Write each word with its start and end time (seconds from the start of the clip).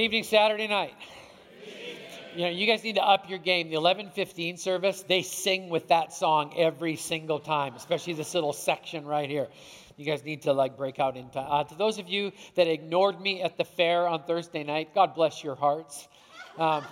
evening, 0.00 0.24
Saturday 0.24 0.66
night. 0.66 0.94
You 2.34 2.42
know, 2.42 2.48
you 2.48 2.66
guys 2.66 2.82
need 2.82 2.94
to 2.94 3.02
up 3.02 3.28
your 3.28 3.38
game. 3.38 3.68
The 3.68 3.76
11:15 3.76 4.56
service, 4.56 5.02
they 5.02 5.22
sing 5.22 5.68
with 5.68 5.88
that 5.88 6.12
song 6.12 6.54
every 6.56 6.96
single 6.96 7.38
time, 7.38 7.74
especially 7.74 8.14
this 8.14 8.32
little 8.32 8.52
section 8.52 9.04
right 9.04 9.28
here. 9.28 9.48
You 9.96 10.06
guys 10.06 10.24
need 10.24 10.42
to 10.42 10.54
like 10.54 10.76
break 10.76 10.98
out 10.98 11.16
into. 11.16 11.38
Uh, 11.38 11.64
to 11.64 11.74
those 11.74 11.98
of 11.98 12.08
you 12.08 12.32
that 12.54 12.66
ignored 12.66 13.20
me 13.20 13.42
at 13.42 13.58
the 13.58 13.64
fair 13.64 14.08
on 14.08 14.22
Thursday 14.22 14.64
night, 14.64 14.94
God 14.94 15.14
bless 15.14 15.44
your 15.44 15.56
hearts. 15.56 16.08
Um, 16.56 16.84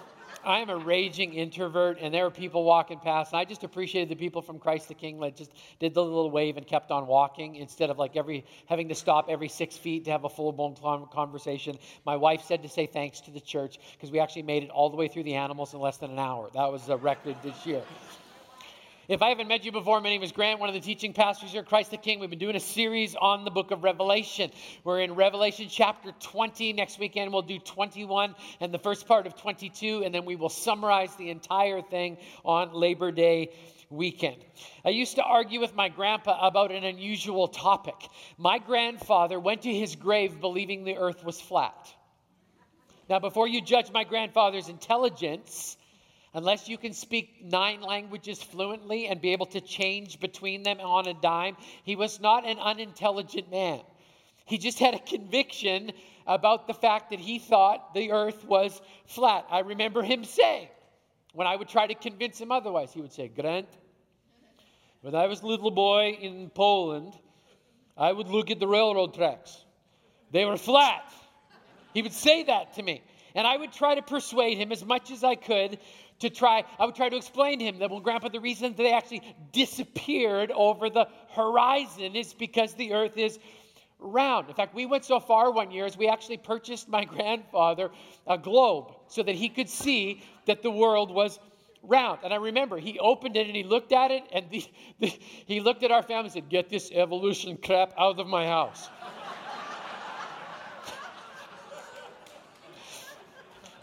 I 0.49 0.61
am 0.61 0.71
a 0.71 0.79
raging 0.79 1.35
introvert, 1.35 1.99
and 2.01 2.13
there 2.13 2.25
were 2.25 2.31
people 2.31 2.65
walking 2.65 2.99
past, 2.99 3.33
and 3.33 3.39
I 3.39 3.45
just 3.45 3.65
appreciated 3.65 4.09
the 4.09 4.17
people 4.17 4.41
from 4.41 4.59
Christ 4.59 4.89
the 4.89 4.95
King 4.95 5.21
that 5.21 5.37
just 5.37 5.53
did 5.79 5.93
the 5.93 6.03
little 6.03 6.31
wave 6.31 6.57
and 6.57 6.67
kept 6.67 6.91
on 6.91 7.07
walking 7.07 7.57
instead 7.57 7.91
of 7.91 7.99
like 7.99 8.17
every 8.17 8.47
having 8.65 8.89
to 8.89 8.95
stop 8.95 9.27
every 9.29 9.49
six 9.49 9.77
feet 9.77 10.07
to 10.07 10.11
have 10.11 10.25
a 10.25 10.29
full 10.31 10.51
blown 10.53 10.75
conversation. 11.13 11.79
My 12.07 12.17
wife 12.17 12.43
said 12.45 12.63
to 12.63 12.69
say 12.69 12.87
thanks 12.87 13.21
to 13.21 13.31
the 13.31 13.41
church 13.41 13.79
because 13.93 14.11
we 14.11 14.21
actually 14.21 14.45
made 14.45 14.63
it 14.63 14.71
all 14.71 14.89
the 14.89 14.97
way 14.97 15.07
through 15.07 15.25
the 15.25 15.35
animals 15.35 15.75
in 15.75 15.81
less 15.81 15.99
than 15.99 16.13
an 16.13 16.19
hour. 16.19 16.49
That 16.55 16.73
was 16.73 16.89
a 16.89 16.97
record 16.97 17.37
this 17.43 17.67
year. 17.67 17.83
If 19.09 19.23
I 19.23 19.31
haven't 19.31 19.49
met 19.49 19.65
you 19.65 19.73
before, 19.73 20.03
my 20.03 20.11
name 20.11 20.23
is 20.23 20.33
Grant, 20.33 20.61
one 20.61 20.69
of 20.69 20.75
the 20.75 20.83
teaching 20.83 21.15
pastors 21.15 21.53
here 21.53 21.63
at 21.63 21.67
Christ 21.67 21.91
the 21.91 21.97
King. 21.97 22.21
We've 22.21 22.29
been 22.29 22.39
doing 22.39 22.57
a 22.57 22.61
series 22.61 23.15
on 23.15 23.47
the 23.47 23.51
book 23.51 23.71
of 23.71 23.83
Revelation. 23.83 24.51
We're 24.85 25.01
in 25.01 25.15
Revelation 25.15 25.69
chapter 25.71 26.13
20. 26.21 26.75
Next 26.75 26.99
weekend, 26.99 27.33
we'll 27.33 27.41
do 27.41 27.59
21 27.59 28.35
and 28.61 28.71
the 28.71 28.79
first 28.79 29.09
part 29.09 29.27
of 29.27 29.35
22, 29.35 30.03
and 30.05 30.15
then 30.15 30.27
we 30.27 30.37
will 30.37 30.51
summarize 30.51 31.17
the 31.17 31.31
entire 31.31 31.81
thing 31.81 32.19
on 32.45 32.75
Labor 32.75 33.11
Day 33.11 33.55
weekend. 33.89 34.45
I 34.85 34.91
used 34.91 35.15
to 35.15 35.23
argue 35.23 35.59
with 35.59 35.75
my 35.75 35.89
grandpa 35.89 36.47
about 36.47 36.71
an 36.71 36.85
unusual 36.85 37.49
topic. 37.49 37.97
My 38.37 38.59
grandfather 38.59 39.41
went 39.41 39.63
to 39.63 39.73
his 39.73 39.97
grave 39.97 40.39
believing 40.39 40.85
the 40.85 40.99
earth 40.99 41.25
was 41.25 41.41
flat. 41.41 41.95
Now, 43.09 43.21
before 43.21 43.49
you 43.49 43.63
judge 43.63 43.91
my 43.91 44.05
grandfather's 44.05 44.69
intelligence, 44.69 45.78
Unless 46.39 46.69
you 46.69 46.79
can 46.79 46.93
speak 46.93 47.45
nine 47.45 47.81
languages 47.81 48.41
fluently 48.41 49.09
and 49.09 49.21
be 49.21 49.33
able 49.33 49.47
to 49.47 49.61
change 49.61 50.21
between 50.21 50.63
them 50.63 50.79
on 50.79 51.09
a 51.09 51.15
dime, 51.15 51.57
he 51.83 51.97
was 51.97 52.21
not 52.21 52.47
an 52.47 52.61
unintelligent 52.61 53.51
man. 53.51 53.81
He 54.45 54.57
just 54.57 54.79
had 54.79 54.95
a 54.95 55.01
conviction 55.01 55.91
about 56.29 56.69
the 56.69 56.75
fact 56.75 57.11
that 57.11 57.19
he 57.19 57.41
thought 57.41 57.93
the 57.93 58.13
earth 58.13 58.45
was 58.45 58.81
flat. 59.07 59.47
I 59.51 59.59
remember 59.59 60.01
him 60.01 60.23
saying, 60.23 60.69
when 61.33 61.49
I 61.49 61.57
would 61.57 61.69
try 61.69 61.89
to 61.89 61.95
convince 61.95 62.41
him 62.41 62.53
otherwise, 62.53 62.93
he 62.93 63.01
would 63.01 63.13
say, 63.13 63.27
Grant, 63.27 63.67
when 65.01 65.17
I 65.17 65.27
was 65.27 65.43
a 65.43 65.47
little 65.49 65.73
boy 65.73 66.19
in 66.21 66.51
Poland, 66.51 67.15
I 67.97 68.13
would 68.13 68.29
look 68.29 68.53
at 68.53 68.61
the 68.61 68.69
railroad 68.69 69.13
tracks. 69.13 69.65
They 70.31 70.45
were 70.45 70.57
flat. 70.57 71.03
He 71.95 72.03
would 72.03 72.13
say 72.13 72.45
that 72.45 72.75
to 72.75 72.83
me. 72.85 73.03
And 73.39 73.47
I 73.47 73.57
would 73.57 73.73
try 73.73 73.95
to 73.95 74.03
persuade 74.03 74.59
him 74.59 74.73
as 74.73 74.85
much 74.85 75.13
as 75.13 75.23
I 75.23 75.37
could 75.37 75.79
to 76.19 76.29
try, 76.29 76.65
I 76.77 76.87
would 76.87 76.97
try 76.97 77.09
to 77.09 77.17
explain 77.17 77.61
to 77.61 77.67
him 77.67 77.79
that, 77.79 77.89
well, 77.89 78.01
Grandpa, 78.01 78.31
the 78.31 78.41
reason 78.41 78.75
they 78.77 78.93
actually 78.93 79.23
disappeared 79.53 80.51
over 80.51 80.91
the 80.91 81.07
horizon 81.31 82.17
is 82.17 82.35
because 82.35 82.75
the 82.75 82.95
earth 82.95 83.17
is 83.17 83.39
round. 84.01 84.49
In 84.49 84.57
fact, 84.57 84.75
we 84.75 84.87
went 84.87 85.05
so 85.05 85.21
far 85.21 85.53
one 85.53 85.71
year 85.71 85.87
as 85.87 85.97
we 85.97 86.09
actually 86.09 86.39
purchased 86.39 86.89
my 86.89 87.05
grandfather 87.05 87.93
a 88.27 88.37
globe 88.37 88.93
so 89.07 89.23
that 89.23 89.37
he 89.37 89.49
could 89.49 89.69
see 89.69 90.21
that 90.47 90.65
the 90.65 90.71
world 90.73 91.13
was 91.13 91.39
round. 91.85 92.19
And 92.25 92.35
I 92.35 92.39
remember 92.39 92.77
he 92.79 92.99
opened 92.99 93.37
it 93.37 93.47
and 93.47 93.55
he 93.55 93.63
looked 93.63 93.93
at 93.93 94.11
it 94.11 94.25
and 94.33 94.51
the, 94.51 94.65
the, 94.99 95.17
he 95.47 95.61
looked 95.61 95.85
at 95.85 95.93
our 95.93 96.03
family 96.03 96.25
and 96.25 96.33
said, 96.33 96.49
Get 96.49 96.71
this 96.71 96.91
evolution 96.91 97.57
crap 97.57 97.93
out 97.97 98.19
of 98.19 98.27
my 98.27 98.47
house. 98.49 98.89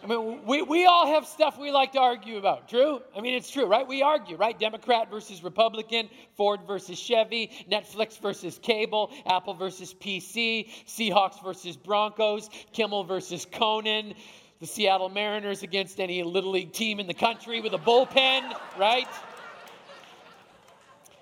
I 0.05 0.07
mean, 0.07 0.45
we, 0.45 0.61
we 0.61 0.85
all 0.85 1.07
have 1.07 1.25
stuff 1.25 1.57
we 1.57 1.71
like 1.71 1.93
to 1.93 1.99
argue 1.99 2.38
about. 2.38 2.69
True? 2.69 3.01
I 3.17 3.21
mean, 3.21 3.33
it's 3.33 3.49
true, 3.49 3.66
right? 3.66 3.88
We 3.88 4.03
argue, 4.03 4.38
right? 4.38 4.57
Democrat 4.57 5.09
versus 5.09 5.43
Republican, 5.43 6.09
Ford 6.38 6.59
versus 6.67 6.99
Chevy, 6.99 7.49
Netflix 7.71 8.21
versus 8.21 8.59
cable, 8.59 9.11
Apple 9.25 9.55
versus 9.55 9.95
PC, 9.95 10.69
Seahawks 10.85 11.43
versus 11.43 11.75
Broncos, 11.75 12.51
Kimmel 12.71 13.03
versus 13.03 13.47
Conan, 13.51 14.13
the 14.59 14.67
Seattle 14.67 15.09
Mariners 15.09 15.63
against 15.63 15.99
any 15.99 16.22
Little 16.22 16.51
League 16.51 16.72
team 16.72 16.99
in 16.99 17.07
the 17.07 17.13
country 17.16 17.59
with 17.59 17.73
a 17.73 17.79
bullpen, 17.79 18.55
right? 18.77 19.07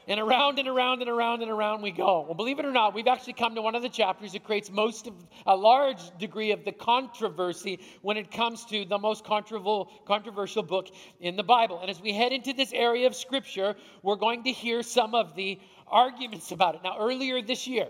And 0.07 0.19
around 0.19 0.59
and 0.59 0.67
around 0.67 1.01
and 1.01 1.09
around 1.09 1.41
and 1.41 1.49
around 1.49 1.81
we 1.81 1.91
go. 1.91 2.21
Well, 2.21 2.33
believe 2.33 2.59
it 2.59 2.65
or 2.65 2.71
not, 2.71 2.93
we've 2.93 3.07
actually 3.07 3.33
come 3.33 3.55
to 3.55 3.61
one 3.61 3.75
of 3.75 3.81
the 3.81 3.89
chapters 3.89 4.33
that 4.33 4.43
creates 4.43 4.69
most 4.69 5.07
of 5.07 5.13
a 5.45 5.55
large 5.55 6.01
degree 6.17 6.51
of 6.51 6.65
the 6.65 6.73
controversy 6.73 7.79
when 8.01 8.17
it 8.17 8.29
comes 8.31 8.65
to 8.65 8.83
the 8.85 8.97
most 8.97 9.23
controversial 9.23 10.63
book 10.63 10.89
in 11.19 11.35
the 11.35 11.43
Bible. 11.43 11.79
And 11.79 11.89
as 11.89 12.01
we 12.01 12.13
head 12.13 12.33
into 12.33 12.53
this 12.53 12.73
area 12.73 13.07
of 13.07 13.15
Scripture, 13.15 13.75
we're 14.01 14.17
going 14.17 14.43
to 14.43 14.51
hear 14.51 14.83
some 14.83 15.15
of 15.15 15.35
the 15.35 15.59
arguments 15.87 16.51
about 16.51 16.75
it. 16.75 16.81
Now, 16.83 16.97
earlier 16.99 17.41
this 17.41 17.67
year, 17.67 17.87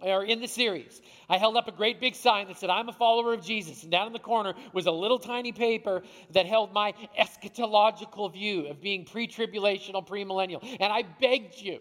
or 0.00 0.24
in 0.24 0.40
the 0.40 0.48
series, 0.48 1.00
I 1.28 1.38
held 1.38 1.56
up 1.56 1.68
a 1.68 1.72
great 1.72 2.00
big 2.00 2.14
sign 2.14 2.48
that 2.48 2.58
said, 2.58 2.70
I'm 2.70 2.88
a 2.88 2.92
follower 2.92 3.34
of 3.34 3.42
Jesus. 3.42 3.82
And 3.82 3.92
down 3.92 4.06
in 4.06 4.12
the 4.12 4.18
corner 4.18 4.54
was 4.72 4.86
a 4.86 4.90
little 4.90 5.18
tiny 5.18 5.52
paper 5.52 6.02
that 6.32 6.46
held 6.46 6.72
my 6.72 6.94
eschatological 7.18 8.32
view 8.32 8.66
of 8.66 8.80
being 8.80 9.04
pre 9.04 9.26
tribulational, 9.26 10.06
premillennial. 10.06 10.62
And 10.80 10.92
I 10.92 11.02
begged 11.02 11.60
you, 11.60 11.80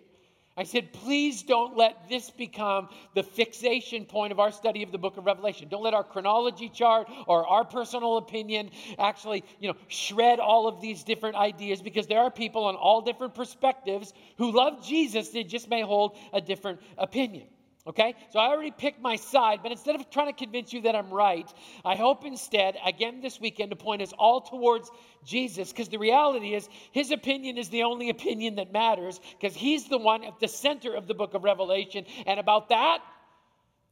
I 0.56 0.66
said, 0.66 0.94
please 0.94 1.42
don't 1.42 1.76
let 1.76 2.08
this 2.10 2.30
become 2.30 2.90
the 3.16 3.24
fixation 3.24 4.06
point 4.06 4.32
of 4.32 4.40
our 4.40 4.52
study 4.52 4.84
of 4.84 4.92
the 4.92 5.00
book 5.00 5.18
of 5.18 5.26
Revelation. 5.26 5.68
Don't 5.68 5.82
let 5.82 5.96
our 5.96 6.04
chronology 6.04 6.70
chart 6.70 7.10
or 7.26 7.48
our 7.48 7.66
personal 7.66 8.18
opinion 8.18 8.70
actually, 9.00 9.44
you 9.60 9.68
know, 9.68 9.76
shred 9.88 10.40
all 10.40 10.68
of 10.68 10.80
these 10.80 11.04
different 11.04 11.38
ideas 11.38 11.82
because 11.82 12.06
there 12.06 12.20
are 12.20 12.30
people 12.30 12.66
on 12.66 12.76
all 12.76 13.02
different 13.02 13.34
perspectives 13.34 14.14
who 14.38 14.52
love 14.52 14.86
Jesus. 14.86 15.30
They 15.30 15.44
just 15.44 15.70
may 15.70 15.82
hold 15.82 16.18
a 16.34 16.40
different 16.40 16.82
opinion. 17.00 17.48
Okay? 17.86 18.16
So 18.32 18.40
I 18.40 18.48
already 18.48 18.72
picked 18.72 19.02
my 19.02 19.18
side, 19.18 19.60
but 19.62 19.72
instead 19.72 19.96
of 19.96 20.10
trying 20.10 20.28
to 20.28 20.34
convince 20.34 20.72
you 20.72 20.82
that 20.82 20.96
I'm 20.96 21.10
right, 21.10 21.52
I 21.84 21.96
hope 21.96 22.26
instead, 22.26 22.78
again 22.86 23.20
this 23.22 23.42
weekend, 23.42 23.72
to 23.72 23.76
point 23.76 24.02
us 24.02 24.14
all 24.18 24.42
towards 24.42 24.90
Jesus, 25.26 25.70
because 25.72 25.90
the 25.90 25.98
reality 25.98 26.54
is 26.54 26.68
his 26.94 27.12
opinion 27.12 27.58
is 27.58 27.70
the 27.70 27.84
only 27.84 28.10
opinion 28.10 28.56
that 28.56 28.72
matters, 28.72 29.20
because 29.38 29.54
he's 29.54 29.90
the 29.90 29.98
one 29.98 30.24
at 30.24 30.40
the 30.40 30.48
center 30.48 30.96
of 30.96 31.08
the 31.08 31.14
book 31.14 31.34
of 31.34 31.44
Revelation. 31.44 32.06
And 32.26 32.40
about 32.40 32.70
that, 32.70 33.00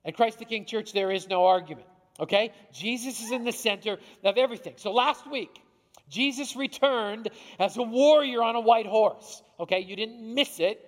at 0.06 0.16
Christ 0.16 0.40
the 0.40 0.46
King 0.46 0.66
Church, 0.66 0.94
there 0.94 1.12
is 1.12 1.28
no 1.28 1.46
argument. 1.46 1.88
Okay? 2.20 2.54
Jesus 2.72 3.22
is 3.22 3.32
in 3.32 3.44
the 3.44 3.52
center 3.52 3.98
of 4.24 4.38
everything. 4.38 4.76
So 4.78 4.94
last 4.94 5.30
week, 5.30 5.62
Jesus 6.10 6.56
returned 6.56 7.30
as 7.60 7.76
a 7.76 7.84
warrior 7.84 8.42
on 8.42 8.56
a 8.56 8.62
white 8.62 8.86
horse. 8.86 9.44
Okay? 9.60 9.80
You 9.80 9.98
didn't 9.98 10.34
miss 10.34 10.62
it 10.62 10.88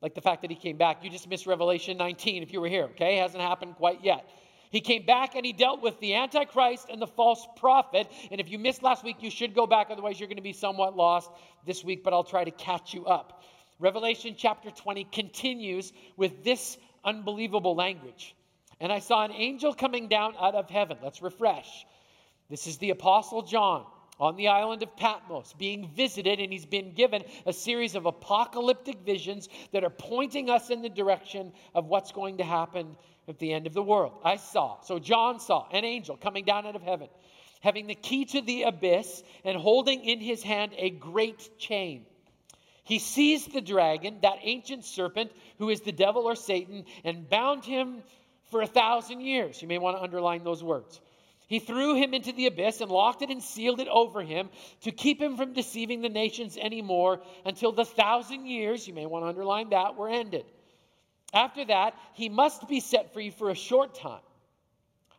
like 0.00 0.14
the 0.14 0.20
fact 0.20 0.42
that 0.42 0.50
he 0.50 0.56
came 0.56 0.76
back. 0.76 1.02
You 1.02 1.10
just 1.10 1.28
missed 1.28 1.46
Revelation 1.46 1.96
19 1.96 2.42
if 2.42 2.52
you 2.52 2.60
were 2.60 2.68
here, 2.68 2.84
okay? 2.84 3.18
It 3.18 3.22
hasn't 3.22 3.42
happened 3.42 3.76
quite 3.76 4.04
yet. 4.04 4.28
He 4.70 4.80
came 4.80 5.06
back 5.06 5.34
and 5.34 5.46
he 5.46 5.52
dealt 5.52 5.82
with 5.82 5.98
the 6.00 6.14
Antichrist 6.14 6.88
and 6.90 7.00
the 7.00 7.06
false 7.06 7.46
prophet. 7.56 8.06
And 8.30 8.40
if 8.40 8.50
you 8.50 8.58
missed 8.58 8.82
last 8.82 9.02
week, 9.02 9.16
you 9.20 9.30
should 9.30 9.54
go 9.54 9.66
back, 9.66 9.88
otherwise, 9.90 10.20
you're 10.20 10.28
going 10.28 10.36
to 10.36 10.42
be 10.42 10.52
somewhat 10.52 10.96
lost 10.96 11.30
this 11.66 11.82
week, 11.82 12.04
but 12.04 12.12
I'll 12.12 12.24
try 12.24 12.44
to 12.44 12.50
catch 12.50 12.92
you 12.92 13.06
up. 13.06 13.42
Revelation 13.78 14.34
chapter 14.36 14.70
20 14.70 15.04
continues 15.04 15.92
with 16.16 16.44
this 16.44 16.76
unbelievable 17.04 17.74
language. 17.74 18.34
And 18.80 18.92
I 18.92 18.98
saw 18.98 19.24
an 19.24 19.32
angel 19.32 19.72
coming 19.72 20.08
down 20.08 20.34
out 20.38 20.54
of 20.54 20.68
heaven. 20.68 20.98
Let's 21.02 21.22
refresh. 21.22 21.86
This 22.50 22.66
is 22.66 22.78
the 22.78 22.90
Apostle 22.90 23.42
John 23.42 23.84
on 24.18 24.36
the 24.36 24.48
island 24.48 24.82
of 24.82 24.96
Patmos, 24.96 25.54
being 25.58 25.88
visited, 25.88 26.40
and 26.40 26.52
he's 26.52 26.66
been 26.66 26.92
given 26.92 27.22
a 27.46 27.52
series 27.52 27.94
of 27.94 28.06
apocalyptic 28.06 29.00
visions 29.00 29.48
that 29.72 29.84
are 29.84 29.90
pointing 29.90 30.50
us 30.50 30.70
in 30.70 30.82
the 30.82 30.88
direction 30.88 31.52
of 31.74 31.86
what's 31.86 32.12
going 32.12 32.38
to 32.38 32.44
happen 32.44 32.96
at 33.28 33.38
the 33.38 33.52
end 33.52 33.66
of 33.66 33.74
the 33.74 33.82
world. 33.82 34.14
I 34.24 34.36
saw, 34.36 34.80
so 34.82 34.98
John 34.98 35.38
saw 35.38 35.68
an 35.70 35.84
angel 35.84 36.16
coming 36.16 36.44
down 36.44 36.66
out 36.66 36.76
of 36.76 36.82
heaven, 36.82 37.08
having 37.60 37.86
the 37.86 37.94
key 37.94 38.24
to 38.24 38.40
the 38.40 38.62
abyss 38.62 39.22
and 39.44 39.56
holding 39.56 40.04
in 40.04 40.18
his 40.20 40.42
hand 40.42 40.72
a 40.76 40.90
great 40.90 41.58
chain. 41.58 42.04
He 42.84 42.98
seized 42.98 43.52
the 43.52 43.60
dragon, 43.60 44.18
that 44.22 44.38
ancient 44.40 44.84
serpent 44.84 45.30
who 45.58 45.68
is 45.68 45.82
the 45.82 45.92
devil 45.92 46.22
or 46.22 46.34
Satan, 46.34 46.84
and 47.04 47.28
bound 47.28 47.64
him 47.64 48.02
for 48.50 48.62
a 48.62 48.66
thousand 48.66 49.20
years. 49.20 49.60
You 49.60 49.68
may 49.68 49.76
want 49.76 49.98
to 49.98 50.02
underline 50.02 50.42
those 50.42 50.64
words. 50.64 50.98
He 51.48 51.60
threw 51.60 51.94
him 51.94 52.12
into 52.12 52.32
the 52.32 52.46
abyss 52.46 52.82
and 52.82 52.90
locked 52.90 53.22
it 53.22 53.30
and 53.30 53.42
sealed 53.42 53.80
it 53.80 53.88
over 53.88 54.22
him 54.22 54.50
to 54.82 54.92
keep 54.92 55.20
him 55.20 55.38
from 55.38 55.54
deceiving 55.54 56.02
the 56.02 56.10
nations 56.10 56.58
anymore 56.58 57.22
until 57.46 57.72
the 57.72 57.86
thousand 57.86 58.46
years, 58.46 58.86
you 58.86 58.92
may 58.92 59.06
want 59.06 59.24
to 59.24 59.28
underline 59.30 59.70
that, 59.70 59.96
were 59.96 60.10
ended. 60.10 60.44
After 61.32 61.64
that, 61.64 61.94
he 62.12 62.28
must 62.28 62.68
be 62.68 62.80
set 62.80 63.14
free 63.14 63.30
for 63.30 63.48
a 63.48 63.54
short 63.54 63.94
time. 63.94 64.20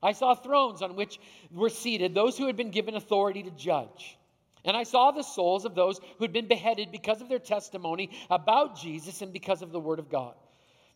I 0.03 0.11
saw 0.11 0.35
thrones 0.35 0.83
on 0.83 0.95
which 0.95 1.19
were 1.51 1.69
seated 1.69 2.13
those 2.13 2.37
who 2.37 2.45
had 2.45 2.55
been 2.55 2.71
given 2.71 2.95
authority 2.95 3.41
to 3.43 3.51
judge. 3.51 4.17
And 4.63 4.77
I 4.77 4.83
saw 4.83 5.09
the 5.09 5.23
souls 5.23 5.65
of 5.65 5.73
those 5.73 5.99
who 6.17 6.23
had 6.23 6.33
been 6.33 6.47
beheaded 6.47 6.91
because 6.91 7.21
of 7.21 7.29
their 7.29 7.39
testimony 7.39 8.11
about 8.29 8.79
Jesus 8.79 9.23
and 9.23 9.33
because 9.33 9.63
of 9.63 9.71
the 9.71 9.79
word 9.79 9.97
of 9.97 10.09
God. 10.09 10.35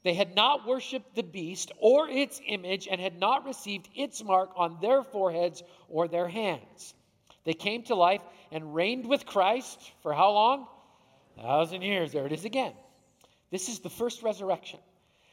They 0.04 0.14
had 0.14 0.36
not 0.36 0.68
worshiped 0.68 1.16
the 1.16 1.24
beast 1.24 1.72
or 1.80 2.10
its 2.10 2.42
image 2.46 2.88
and 2.92 3.00
had 3.00 3.20
not 3.20 3.46
received 3.46 3.88
its 3.96 4.24
mark 4.24 4.52
on 4.56 4.78
their 4.82 5.02
foreheads 5.04 5.64
or 5.90 6.08
their 6.08 6.28
hands. 6.28 6.94
They 7.46 7.54
came 7.54 7.84
to 7.84 7.96
life 7.96 8.22
and 8.52 8.76
reigned 8.76 9.08
with 9.08 9.26
Christ 9.26 9.80
for 10.02 10.14
how 10.14 10.32
long? 10.32 10.68
A 11.38 11.42
thousand 11.42 11.82
years. 11.82 12.12
There 12.12 12.26
it 12.26 12.32
is 12.32 12.46
again. 12.46 12.74
This 13.50 13.70
is 13.70 13.80
the 13.80 13.90
first 13.90 14.24
resurrection. 14.24 14.80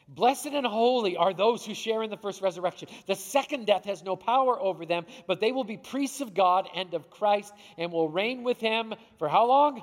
Blessed 0.07 0.47
and 0.47 0.67
holy 0.67 1.17
are 1.17 1.33
those 1.33 1.65
who 1.65 1.73
share 1.73 2.03
in 2.03 2.11
the 2.11 2.17
first 2.17 2.43
resurrection. 2.43 2.89
The 3.07 3.15
second 3.15 3.67
death 3.67 3.85
has 3.85 4.03
no 4.03 4.17
power 4.17 4.61
over 4.61 4.85
them, 4.85 5.07
but 5.29 5.41
they 5.41 5.53
will 5.53 5.65
be 5.65 5.77
priests 5.77 6.21
of 6.21 6.35
God 6.35 6.69
and 6.75 6.95
of 6.95 7.11
Christ 7.11 7.53
and 7.79 7.93
will 7.93 8.09
reign 8.09 8.43
with 8.43 8.59
him 8.59 8.93
for 9.19 9.29
how 9.29 9.47
long? 9.47 9.83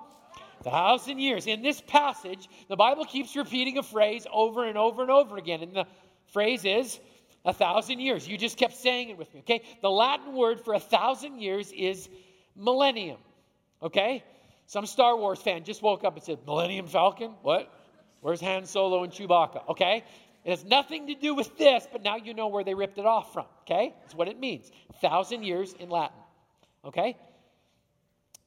Thousand 0.64 1.20
years. 1.20 1.48
In 1.48 1.62
this 1.62 1.82
passage, 1.82 2.48
the 2.68 2.76
Bible 2.76 3.06
keeps 3.06 3.36
repeating 3.36 3.78
a 3.78 3.84
phrase 3.84 4.26
over 4.32 4.66
and 4.66 4.78
over 4.78 5.02
and 5.02 5.12
over 5.12 5.38
again. 5.38 5.62
And 5.62 5.74
the 5.74 5.86
phrase 6.28 6.66
is 6.66 7.00
a 7.46 7.54
thousand 7.54 8.00
years. 8.00 8.28
You 8.28 8.38
just 8.38 8.58
kept 8.58 8.76
saying 8.76 9.10
it 9.10 9.18
with 9.18 9.34
me, 9.34 9.40
okay? 9.42 9.64
The 9.82 9.90
Latin 9.90 10.34
word 10.34 10.62
for 10.62 10.74
a 10.74 10.80
thousand 10.80 11.40
years 11.40 11.72
is 11.72 12.10
millennium, 12.56 13.18
okay? 13.82 14.24
Some 14.66 14.86
Star 14.86 15.16
Wars 15.16 15.42
fan 15.42 15.64
just 15.64 15.82
woke 15.82 16.04
up 16.04 16.16
and 16.16 16.24
said, 16.24 16.40
Millennium 16.46 16.88
Falcon? 16.88 17.32
What? 17.42 17.72
Where's 18.20 18.42
Han 18.42 18.66
Solo 18.66 19.04
and 19.04 19.14
Chewbacca? 19.14 19.70
Okay? 19.70 20.04
It 20.44 20.50
has 20.50 20.66
nothing 20.66 21.08
to 21.08 21.16
do 21.16 21.34
with 21.36 21.58
this, 21.58 21.88
but 21.92 22.04
now 22.04 22.18
you 22.18 22.34
know 22.34 22.48
where 22.48 22.64
they 22.64 22.74
ripped 22.74 22.98
it 22.98 23.06
off 23.06 23.34
from, 23.34 23.46
okay? 23.62 23.94
That's 24.02 24.16
what 24.16 24.28
it 24.28 24.40
means. 24.40 24.70
Thousand 25.02 25.44
years 25.44 25.74
in 25.74 25.90
Latin, 25.90 26.18
okay? 26.84 27.16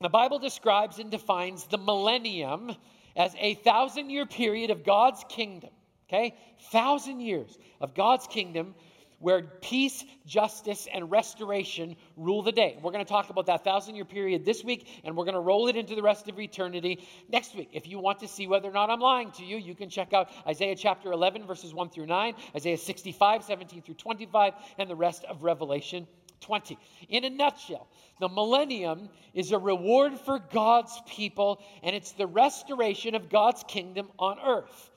The 0.00 0.08
Bible 0.08 0.38
describes 0.38 0.98
and 0.98 1.10
defines 1.10 1.64
the 1.64 1.76
millennium 1.76 2.74
as 3.14 3.34
a 3.38 3.52
thousand 3.56 4.08
year 4.08 4.24
period 4.24 4.70
of 4.70 4.82
God's 4.82 5.22
kingdom. 5.28 5.68
Okay? 6.08 6.34
Thousand 6.72 7.20
years 7.20 7.58
of 7.82 7.94
God's 7.94 8.26
kingdom 8.26 8.74
where 9.18 9.42
peace, 9.42 10.02
justice, 10.26 10.88
and 10.92 11.10
restoration 11.10 11.94
rule 12.16 12.42
the 12.42 12.52
day. 12.52 12.78
We're 12.82 12.92
going 12.92 13.04
to 13.04 13.08
talk 13.08 13.28
about 13.28 13.46
that 13.46 13.62
thousand 13.62 13.94
year 13.94 14.06
period 14.06 14.46
this 14.46 14.64
week, 14.64 14.88
and 15.04 15.14
we're 15.14 15.26
going 15.26 15.34
to 15.34 15.40
roll 15.40 15.68
it 15.68 15.76
into 15.76 15.94
the 15.94 16.02
rest 16.02 16.28
of 16.28 16.40
eternity 16.40 17.06
next 17.28 17.54
week. 17.54 17.68
If 17.72 17.86
you 17.86 17.98
want 17.98 18.20
to 18.20 18.28
see 18.28 18.46
whether 18.46 18.70
or 18.70 18.72
not 18.72 18.88
I'm 18.88 19.00
lying 19.00 19.30
to 19.32 19.44
you, 19.44 19.58
you 19.58 19.74
can 19.74 19.90
check 19.90 20.14
out 20.14 20.30
Isaiah 20.46 20.74
chapter 20.74 21.12
11, 21.12 21.46
verses 21.46 21.74
1 21.74 21.90
through 21.90 22.06
9, 22.06 22.34
Isaiah 22.56 22.78
65, 22.78 23.44
17 23.44 23.82
through 23.82 23.96
25, 23.96 24.54
and 24.78 24.88
the 24.88 24.96
rest 24.96 25.24
of 25.24 25.42
Revelation 25.42 26.06
20. 26.40 26.78
In 27.08 27.24
a 27.24 27.30
nutshell, 27.30 27.86
the 28.18 28.28
millennium 28.28 29.08
is 29.34 29.52
a 29.52 29.58
reward 29.58 30.18
for 30.20 30.38
God's 30.38 30.98
people, 31.06 31.60
and 31.82 31.94
it's 31.94 32.12
the 32.12 32.26
restoration 32.26 33.14
of 33.14 33.28
God's 33.28 33.64
kingdom 33.66 34.08
on 34.18 34.38
earth. 34.38 34.90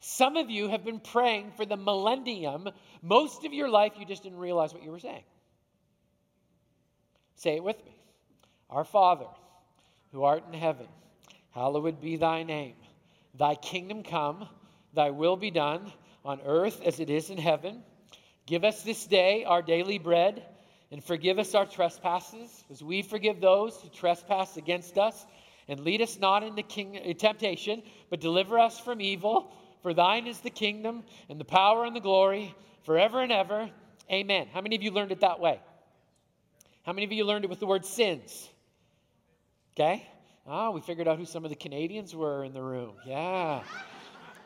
Some 0.00 0.36
of 0.36 0.48
you 0.50 0.68
have 0.68 0.84
been 0.84 1.00
praying 1.00 1.52
for 1.56 1.66
the 1.66 1.76
millennium. 1.76 2.68
Most 3.02 3.44
of 3.44 3.52
your 3.52 3.68
life, 3.68 3.92
you 3.98 4.06
just 4.06 4.22
didn't 4.22 4.38
realize 4.38 4.72
what 4.72 4.82
you 4.82 4.90
were 4.90 5.00
saying. 5.00 5.24
Say 7.36 7.56
it 7.56 7.64
with 7.64 7.84
me 7.84 7.92
Our 8.70 8.84
Father, 8.84 9.26
who 10.12 10.24
art 10.24 10.44
in 10.52 10.58
heaven, 10.58 10.86
hallowed 11.50 12.00
be 12.00 12.16
thy 12.16 12.42
name. 12.42 12.74
Thy 13.34 13.54
kingdom 13.54 14.02
come, 14.02 14.48
thy 14.94 15.10
will 15.10 15.36
be 15.36 15.50
done 15.50 15.92
on 16.24 16.40
earth 16.44 16.80
as 16.84 16.98
it 17.00 17.10
is 17.10 17.30
in 17.30 17.38
heaven. 17.38 17.82
Give 18.46 18.64
us 18.64 18.82
this 18.82 19.06
day 19.06 19.44
our 19.44 19.62
daily 19.62 19.98
bread 19.98 20.44
and 20.90 21.04
forgive 21.04 21.38
us 21.38 21.54
our 21.54 21.66
trespasses, 21.66 22.64
as 22.70 22.82
we 22.82 23.02
forgive 23.02 23.40
those 23.40 23.76
who 23.80 23.88
trespass 23.88 24.56
against 24.56 24.96
us. 24.96 25.26
And 25.68 25.80
lead 25.80 26.00
us 26.00 26.18
not 26.18 26.42
into 26.42 26.62
king, 26.62 26.96
uh, 26.98 27.12
temptation, 27.12 27.82
but 28.08 28.20
deliver 28.20 28.58
us 28.58 28.80
from 28.80 29.02
evil. 29.02 29.52
For 29.82 29.92
thine 29.92 30.26
is 30.26 30.40
the 30.40 30.50
kingdom, 30.50 31.04
and 31.28 31.38
the 31.38 31.44
power, 31.44 31.84
and 31.84 31.94
the 31.94 32.00
glory, 32.00 32.54
forever 32.84 33.20
and 33.20 33.30
ever. 33.30 33.70
Amen. 34.10 34.48
How 34.52 34.62
many 34.62 34.76
of 34.76 34.82
you 34.82 34.90
learned 34.90 35.12
it 35.12 35.20
that 35.20 35.40
way? 35.40 35.60
How 36.84 36.94
many 36.94 37.04
of 37.04 37.12
you 37.12 37.24
learned 37.26 37.44
it 37.44 37.50
with 37.50 37.60
the 37.60 37.66
word 37.66 37.84
sins? 37.84 38.48
Okay? 39.74 40.08
Ah, 40.46 40.68
oh, 40.68 40.70
we 40.70 40.80
figured 40.80 41.06
out 41.06 41.18
who 41.18 41.26
some 41.26 41.44
of 41.44 41.50
the 41.50 41.56
Canadians 41.56 42.16
were 42.16 42.42
in 42.44 42.54
the 42.54 42.62
room. 42.62 42.94
Yeah. 43.04 43.62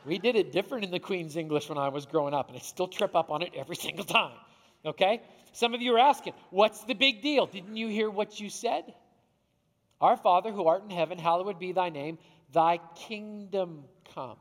We 0.04 0.18
did 0.18 0.34
it 0.34 0.50
different 0.50 0.84
in 0.84 0.90
the 0.90 0.98
Queen's 0.98 1.36
English 1.36 1.68
when 1.68 1.78
I 1.78 1.88
was 1.88 2.06
growing 2.06 2.34
up, 2.34 2.48
and 2.48 2.56
I 2.56 2.60
still 2.60 2.88
trip 2.88 3.14
up 3.14 3.30
on 3.30 3.42
it 3.42 3.52
every 3.56 3.76
single 3.86 4.04
time. 4.04 4.36
Okay? 4.84 5.22
Some 5.52 5.74
of 5.74 5.82
you 5.82 5.94
are 5.94 5.98
asking, 5.98 6.32
what's 6.50 6.82
the 6.84 6.94
big 6.94 7.22
deal? 7.22 7.46
Didn't 7.46 7.76
you 7.76 7.88
hear 7.88 8.10
what 8.10 8.40
you 8.40 8.48
said? 8.50 8.94
Our 10.00 10.16
Father 10.16 10.50
who 10.50 10.66
art 10.66 10.82
in 10.82 10.90
heaven, 10.90 11.18
hallowed 11.18 11.58
be 11.58 11.72
thy 11.72 11.90
name, 11.90 12.18
thy 12.52 12.80
kingdom 12.96 13.84
come. 14.14 14.36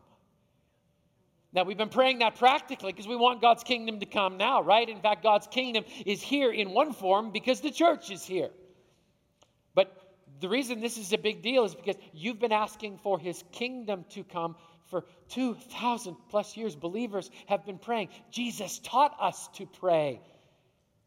Now, 1.53 1.63
we've 1.63 1.77
been 1.77 1.89
praying 1.89 2.20
that 2.20 2.36
practically 2.36 2.94
because 2.94 3.08
we 3.08 3.18
want 3.18 3.41
God's 3.41 3.63
kingdom 3.63 4.00
to 4.00 4.06
come 4.06 4.38
now, 4.38 4.63
right? 4.63 4.88
In 4.88 5.01
fact, 5.01 5.22
God's 5.22 5.48
kingdom 5.48 5.84
is 6.06 6.22
here 6.22 6.50
in 6.50 6.72
one 6.72 6.94
form 6.94 7.32
because 7.32 7.60
the 7.60 7.72
church 7.72 8.10
is 8.10 8.24
here. 8.24 8.50
But 9.75 9.94
the 10.39 10.48
reason 10.48 10.80
this 10.80 10.98
is 10.98 11.12
a 11.12 11.18
big 11.18 11.41
deal 11.41 11.65
is 11.65 11.75
because 11.75 11.98
you've 12.13 12.39
been 12.39 12.53
asking 12.53 13.00
for 13.00 13.20
his 13.20 13.44
kingdom 13.51 14.06
to 14.12 14.24
come 14.24 14.56
for 14.86 15.03
2,000 15.30 16.15
plus 16.30 16.56
years. 16.56 16.74
Believers 16.74 17.30
have 17.48 17.65
been 17.65 17.77
praying. 17.77 18.10
Jesus 18.32 18.80
taught 18.80 19.15
us 19.20 19.50
to 19.56 19.65
pray 19.65 20.22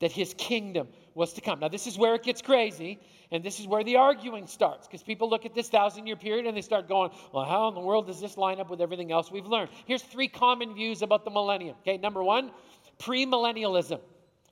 that 0.04 0.12
his 0.12 0.34
kingdom 0.34 0.87
was 1.14 1.32
to 1.32 1.40
come. 1.40 1.61
Now, 1.61 1.68
this 1.68 1.87
is 1.87 1.96
where 1.96 2.14
it 2.14 2.23
gets 2.23 2.42
crazy, 2.42 3.00
and 3.30 3.42
this 3.42 3.58
is 3.58 3.66
where 3.66 3.82
the 3.82 3.96
arguing 3.96 4.46
starts, 4.46 4.87
because 4.87 5.02
people 5.02 5.30
look 5.30 5.46
at 5.46 5.54
this 5.54 5.70
thousand 5.70 6.06
year 6.06 6.16
period 6.16 6.44
and 6.44 6.54
they 6.54 6.61
start 6.61 6.88
going, 6.88 7.11
Well, 7.32 7.46
how 7.46 7.68
in 7.68 7.75
the 7.75 7.80
world 7.80 8.06
does 8.06 8.20
this 8.20 8.37
line 8.37 8.61
up 8.61 8.68
with 8.68 8.82
everything 8.82 9.12
else 9.12 9.30
we've 9.30 9.46
learned? 9.46 9.70
Here's 9.87 10.02
three 10.02 10.28
common 10.28 10.75
views 10.75 11.00
about 11.00 11.25
the 11.25 11.30
millennium. 11.30 11.76
Okay, 11.80 11.96
number 11.96 12.23
one, 12.23 12.50
premillennialism. 12.99 13.99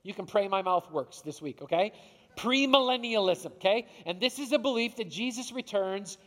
You 0.01 0.15
can 0.15 0.25
pray 0.25 0.47
my 0.47 0.63
mouth 0.63 0.89
works 0.91 1.21
this 1.21 1.39
week, 1.39 1.61
okay? 1.61 1.93
Premillennialism, 2.35 3.53
okay? 3.57 3.85
And 4.07 4.19
this 4.19 4.39
is 4.39 4.53
a 4.53 4.59
belief 4.59 4.95
that 4.95 5.11
Jesus 5.11 5.51
returns 5.51 6.17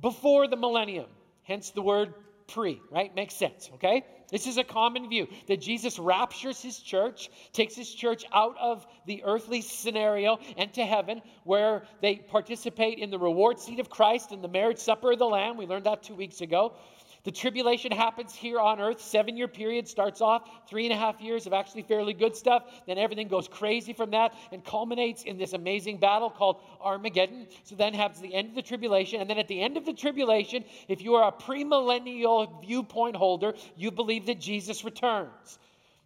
before 0.00 0.48
the 0.48 0.56
millennium, 0.56 1.10
hence 1.42 1.68
the 1.72 1.82
word 1.82 2.14
pre, 2.48 2.80
right? 2.90 3.14
Makes 3.14 3.34
sense, 3.34 3.68
okay? 3.74 4.06
This 4.30 4.46
is 4.46 4.58
a 4.58 4.64
common 4.64 5.08
view 5.08 5.28
that 5.48 5.60
Jesus 5.60 5.98
raptures 5.98 6.60
his 6.60 6.78
church, 6.78 7.30
takes 7.52 7.74
his 7.74 7.92
church 7.92 8.24
out 8.32 8.56
of 8.58 8.86
the 9.06 9.22
earthly 9.24 9.60
scenario 9.60 10.38
and 10.56 10.72
to 10.74 10.84
heaven, 10.84 11.22
where 11.44 11.84
they 12.00 12.16
participate 12.16 12.98
in 12.98 13.10
the 13.10 13.18
reward 13.18 13.58
seat 13.58 13.80
of 13.80 13.90
Christ 13.90 14.32
and 14.32 14.42
the 14.42 14.48
marriage 14.48 14.78
supper 14.78 15.12
of 15.12 15.18
the 15.18 15.26
Lamb. 15.26 15.56
We 15.56 15.66
learned 15.66 15.86
that 15.86 16.02
two 16.02 16.14
weeks 16.14 16.40
ago. 16.40 16.74
The 17.24 17.30
tribulation 17.30 17.92
happens 17.92 18.34
here 18.34 18.58
on 18.58 18.80
earth. 18.80 19.00
Seven 19.00 19.36
year 19.36 19.48
period 19.48 19.86
starts 19.88 20.20
off, 20.20 20.68
three 20.68 20.86
and 20.86 20.92
a 20.92 20.96
half 20.96 21.20
years 21.20 21.46
of 21.46 21.52
actually 21.52 21.82
fairly 21.82 22.14
good 22.14 22.34
stuff. 22.34 22.64
Then 22.86 22.98
everything 22.98 23.28
goes 23.28 23.46
crazy 23.48 23.92
from 23.92 24.10
that 24.12 24.34
and 24.52 24.64
culminates 24.64 25.24
in 25.24 25.36
this 25.36 25.52
amazing 25.52 25.98
battle 25.98 26.30
called 26.30 26.62
Armageddon. 26.80 27.46
So 27.64 27.74
then 27.74 27.92
happens 27.92 28.20
the 28.20 28.34
end 28.34 28.48
of 28.48 28.54
the 28.54 28.62
tribulation. 28.62 29.20
And 29.20 29.28
then 29.28 29.38
at 29.38 29.48
the 29.48 29.60
end 29.60 29.76
of 29.76 29.84
the 29.84 29.92
tribulation, 29.92 30.64
if 30.88 31.02
you 31.02 31.14
are 31.16 31.28
a 31.28 31.32
premillennial 31.32 32.62
viewpoint 32.64 33.16
holder, 33.16 33.54
you 33.76 33.90
believe 33.90 34.26
that 34.26 34.40
Jesus 34.40 34.84
returns. 34.84 35.58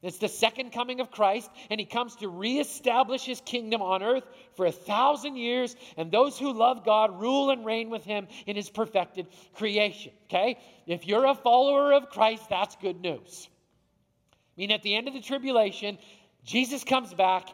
It's 0.04 0.18
the 0.18 0.28
second 0.28 0.72
coming 0.72 1.00
of 1.00 1.10
Christ, 1.10 1.50
and 1.70 1.80
he 1.80 1.86
comes 1.86 2.16
to 2.16 2.28
reestablish 2.28 3.24
his 3.24 3.40
kingdom 3.40 3.80
on 3.80 4.02
earth 4.02 4.24
for 4.54 4.66
a 4.66 4.72
thousand 4.72 5.36
years, 5.36 5.74
and 5.96 6.10
those 6.10 6.38
who 6.38 6.52
love 6.52 6.84
God 6.84 7.20
rule 7.20 7.50
and 7.50 7.64
reign 7.64 7.88
with 7.88 8.04
him 8.04 8.28
in 8.46 8.54
his 8.54 8.68
perfected 8.68 9.26
creation. 9.54 10.12
Okay? 10.24 10.58
If 10.86 11.06
you're 11.06 11.24
a 11.24 11.34
follower 11.34 11.94
of 11.94 12.10
Christ, 12.10 12.48
that's 12.50 12.76
good 12.76 13.00
news. 13.00 13.48
I 14.32 14.60
mean, 14.60 14.70
at 14.70 14.82
the 14.82 14.94
end 14.94 15.08
of 15.08 15.14
the 15.14 15.20
tribulation, 15.20 15.98
Jesus 16.44 16.84
comes 16.84 17.12
back, 17.14 17.48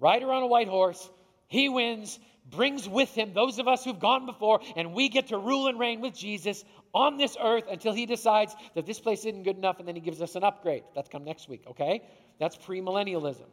rider 0.00 0.32
on 0.32 0.42
a 0.42 0.46
white 0.46 0.68
horse, 0.68 1.10
he 1.48 1.68
wins, 1.68 2.18
brings 2.44 2.88
with 2.88 3.14
him 3.14 3.32
those 3.32 3.58
of 3.58 3.68
us 3.68 3.84
who've 3.84 3.98
gone 3.98 4.26
before, 4.26 4.60
and 4.76 4.92
we 4.94 5.08
get 5.08 5.28
to 5.28 5.38
rule 5.38 5.68
and 5.68 5.78
reign 5.78 6.00
with 6.00 6.14
Jesus 6.14 6.64
on 6.92 7.16
this 7.16 7.36
earth 7.42 7.64
until 7.70 7.92
he 7.92 8.06
decides 8.06 8.54
that 8.74 8.86
this 8.86 9.00
place 9.00 9.24
isn't 9.24 9.42
good 9.42 9.56
enough 9.56 9.78
and 9.78 9.88
then 9.88 9.94
he 9.94 10.00
gives 10.00 10.20
us 10.22 10.36
an 10.36 10.44
upgrade. 10.44 10.84
That's 10.94 11.08
come 11.08 11.24
next 11.24 11.48
week, 11.48 11.64
okay? 11.68 12.02
That's 12.38 12.56
premillennialism. 12.56 13.46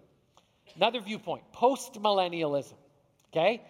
Another 0.75 1.01
viewpoint, 1.01 1.43
postmillennialism, 1.53 2.75
okay? 3.31 3.61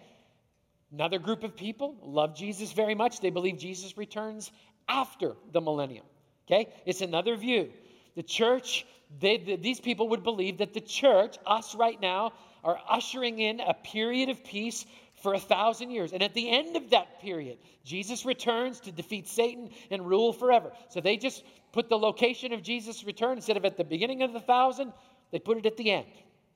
Another 0.92 1.18
group 1.18 1.42
of 1.42 1.56
people 1.56 1.96
love 2.02 2.36
Jesus 2.36 2.72
very 2.72 2.94
much. 2.94 3.20
They 3.20 3.30
believe 3.30 3.58
Jesus 3.58 3.96
returns 3.96 4.50
after 4.88 5.34
the 5.52 5.60
millennium, 5.60 6.04
okay? 6.46 6.68
It's 6.84 7.00
another 7.00 7.36
view. 7.36 7.70
The 8.14 8.22
church, 8.22 8.84
they, 9.20 9.38
the, 9.38 9.56
these 9.56 9.80
people 9.80 10.08
would 10.10 10.22
believe 10.22 10.58
that 10.58 10.74
the 10.74 10.80
church, 10.80 11.36
us 11.46 11.74
right 11.74 11.98
now, 12.00 12.32
are 12.62 12.78
ushering 12.88 13.38
in 13.38 13.60
a 13.60 13.74
period 13.74 14.28
of 14.28 14.44
peace 14.44 14.84
for 15.22 15.34
a 15.34 15.40
thousand 15.40 15.90
years. 15.90 16.12
And 16.12 16.22
at 16.22 16.34
the 16.34 16.50
end 16.50 16.76
of 16.76 16.90
that 16.90 17.20
period, 17.20 17.58
Jesus 17.84 18.24
returns 18.24 18.80
to 18.80 18.92
defeat 18.92 19.28
Satan 19.28 19.70
and 19.90 20.06
rule 20.06 20.32
forever. 20.32 20.72
So 20.90 21.00
they 21.00 21.16
just 21.16 21.44
put 21.72 21.88
the 21.88 21.98
location 21.98 22.52
of 22.52 22.62
Jesus' 22.62 23.04
return 23.04 23.38
instead 23.38 23.56
of 23.56 23.64
at 23.64 23.76
the 23.76 23.84
beginning 23.84 24.22
of 24.22 24.32
the 24.32 24.40
thousand, 24.40 24.92
they 25.30 25.38
put 25.38 25.58
it 25.58 25.66
at 25.66 25.76
the 25.76 25.90
end. 25.90 26.06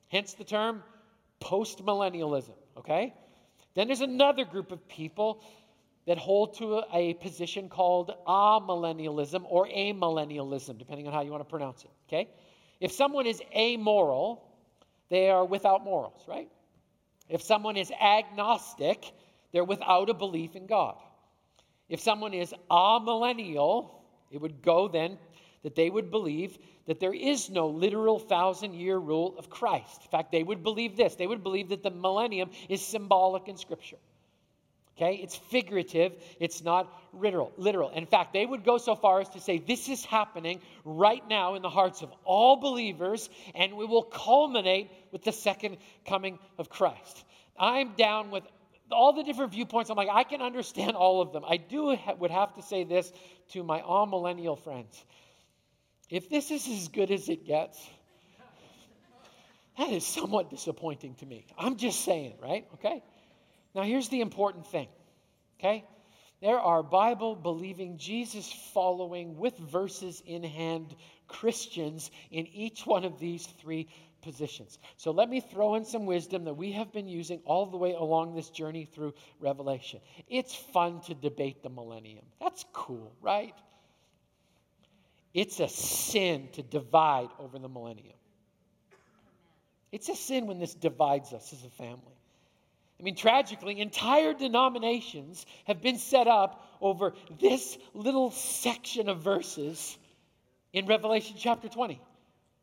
Hence 0.09 0.35
the 0.35 0.45
term 0.45 0.83
postmillennialism, 1.41 2.55
okay? 2.79 3.15
Then 3.75 3.89
there's 3.89 4.01
another 4.01 4.45
group 4.45 4.73
of 4.73 4.87
people 4.89 5.43
that 6.07 6.19
hold 6.19 6.57
to 6.59 6.77
a, 6.77 6.85
a 6.93 7.15
position 7.15 7.69
called 7.69 8.13
amillennialism 8.27 9.45
or 9.49 9.67
amillennialism, 9.67 10.79
depending 10.79 11.07
on 11.07 11.13
how 11.13 11.21
you 11.21 11.31
want 11.31 11.43
to 11.43 11.51
pronounce 11.51 11.83
it. 11.85 11.91
Okay? 12.09 12.31
If 12.81 12.93
someone 12.93 13.27
is 13.27 13.43
amoral, 13.55 14.43
they 15.09 15.31
are 15.31 15.45
without 15.45 15.83
morals, 15.83 16.23
right? 16.29 16.49
If 17.29 17.43
someone 17.43 17.77
is 17.77 17.91
agnostic, 17.91 19.13
they're 19.53 19.65
without 19.65 20.11
a 20.11 20.15
belief 20.15 20.55
in 20.55 20.67
God. 20.67 20.97
If 21.89 22.01
someone 22.01 22.35
is 22.35 22.55
amillennial, 22.71 23.91
it 24.31 24.41
would 24.41 24.63
go 24.63 24.89
then 24.89 25.19
that 25.63 25.75
they 25.75 25.91
would 25.91 26.11
believe 26.11 26.59
that 26.87 27.01
there 27.01 27.15
is 27.15 27.51
no 27.51 27.69
literal 27.69 28.19
thousand 28.19 28.75
year 28.75 28.97
rule 28.97 29.35
of 29.39 29.51
Christ. 29.51 30.03
In 30.03 30.11
fact, 30.11 30.31
they 30.31 30.43
would 30.43 30.63
believe 30.63 30.97
this 30.97 31.15
they 31.17 31.27
would 31.27 31.43
believe 31.43 31.71
that 31.71 31.83
the 31.83 31.91
millennium 31.91 32.51
is 32.69 32.85
symbolic 32.85 33.49
in 33.49 33.57
Scripture. 33.57 33.97
Okay? 34.97 35.17
It's 35.17 35.37
figurative, 35.37 36.13
it's 36.41 36.63
not 36.63 36.91
literal. 37.13 37.53
literal. 37.57 37.91
In 37.91 38.07
fact, 38.07 38.33
they 38.33 38.47
would 38.47 38.65
go 38.65 38.79
so 38.79 38.95
far 38.95 39.21
as 39.21 39.29
to 39.31 39.41
say 39.41 39.59
this 39.59 39.89
is 39.89 40.05
happening 40.05 40.61
right 40.85 41.27
now 41.29 41.55
in 41.55 41.63
the 41.63 41.69
hearts 41.69 42.03
of 42.03 42.11
all 42.25 42.57
believers, 42.57 43.29
and 43.55 43.77
we 43.77 43.85
will 43.85 44.03
culminate 44.03 44.91
with 45.13 45.23
the 45.23 45.33
second 45.33 45.77
coming 46.07 46.39
of 46.59 46.71
Christ. 46.71 47.25
I'm 47.59 47.95
down 47.95 48.31
with 48.31 48.45
all 48.91 49.13
the 49.13 49.23
different 49.23 49.53
viewpoints. 49.53 49.91
I'm 49.91 49.97
like, 49.97 50.09
I 50.11 50.25
can 50.25 50.41
understand 50.41 50.93
all 50.97 51.21
of 51.21 51.33
them. 51.33 51.45
I 51.47 51.59
do 51.59 51.95
ha- 51.95 52.15
would 52.15 52.31
have 52.31 52.55
to 52.55 52.63
say 52.63 52.85
this 52.85 53.13
to 53.51 53.63
my 53.63 53.81
amillennial 53.81 54.59
friends. 54.59 55.05
If 56.09 56.31
this 56.31 56.51
is 56.51 56.67
as 56.69 56.89
good 56.89 57.11
as 57.11 57.29
it 57.29 57.47
gets, 57.47 57.79
that 59.77 59.91
is 59.91 60.07
somewhat 60.07 60.49
disappointing 60.49 61.17
to 61.17 61.27
me. 61.27 61.45
I'm 61.59 61.77
just 61.77 62.05
saying, 62.05 62.35
right? 62.41 62.67
Okay? 62.75 63.03
Now, 63.77 63.83
here's 63.83 64.09
the 64.09 64.23
important 64.23 64.67
thing, 64.67 64.89
okay? 65.61 65.85
There 66.41 66.59
are 66.59 66.83
Bible 66.83 67.37
believing, 67.37 67.99
Jesus 67.99 68.51
following, 68.73 69.37
with 69.37 69.55
verses 69.59 70.23
in 70.25 70.43
hand 70.43 70.97
Christians 71.29 72.11
in 72.31 72.47
each 72.47 72.87
one 72.87 73.05
of 73.05 73.19
these 73.19 73.45
three 73.61 73.89
positions. 74.23 74.79
So 74.97 75.11
let 75.11 75.29
me 75.29 75.41
throw 75.41 75.75
in 75.75 75.85
some 75.85 76.07
wisdom 76.07 76.45
that 76.45 76.55
we 76.55 76.73
have 76.73 76.91
been 76.91 77.07
using 77.07 77.43
all 77.45 77.67
the 77.67 77.77
way 77.77 77.93
along 77.93 78.35
this 78.35 78.49
journey 78.49 78.87
through 78.87 79.13
Revelation. 79.41 80.01
It's 80.27 80.55
fun 80.55 81.03
to 81.03 81.15
debate 81.15 81.63
the 81.63 81.69
millennium. 81.69 82.25
That's 82.41 82.65
cool, 82.73 83.15
right? 83.21 83.55
It's 85.35 85.61
a 85.61 85.69
sin 85.69 86.49
to 86.55 86.63
divide 86.63 87.29
over 87.39 87.59
the 87.59 87.69
millennium. 87.69 88.17
It's 89.93 90.09
a 90.09 90.17
sin 90.17 90.47
when 90.47 90.61
this 90.61 90.75
divides 90.75 91.35
us 91.35 91.53
as 91.53 91.63
a 91.63 91.71
family. 91.71 92.16
I 92.99 93.03
mean, 93.03 93.15
tragically, 93.15 93.81
entire 93.81 94.33
denominations 94.33 95.45
have 95.65 95.83
been 95.83 95.99
set 95.99 96.27
up 96.27 96.63
over 96.81 97.13
this 97.41 97.77
little 97.93 98.31
section 98.31 99.09
of 99.09 99.21
verses 99.21 99.99
in 100.73 100.87
Revelation 100.87 101.37
chapter 101.39 101.69
20. 101.69 102.01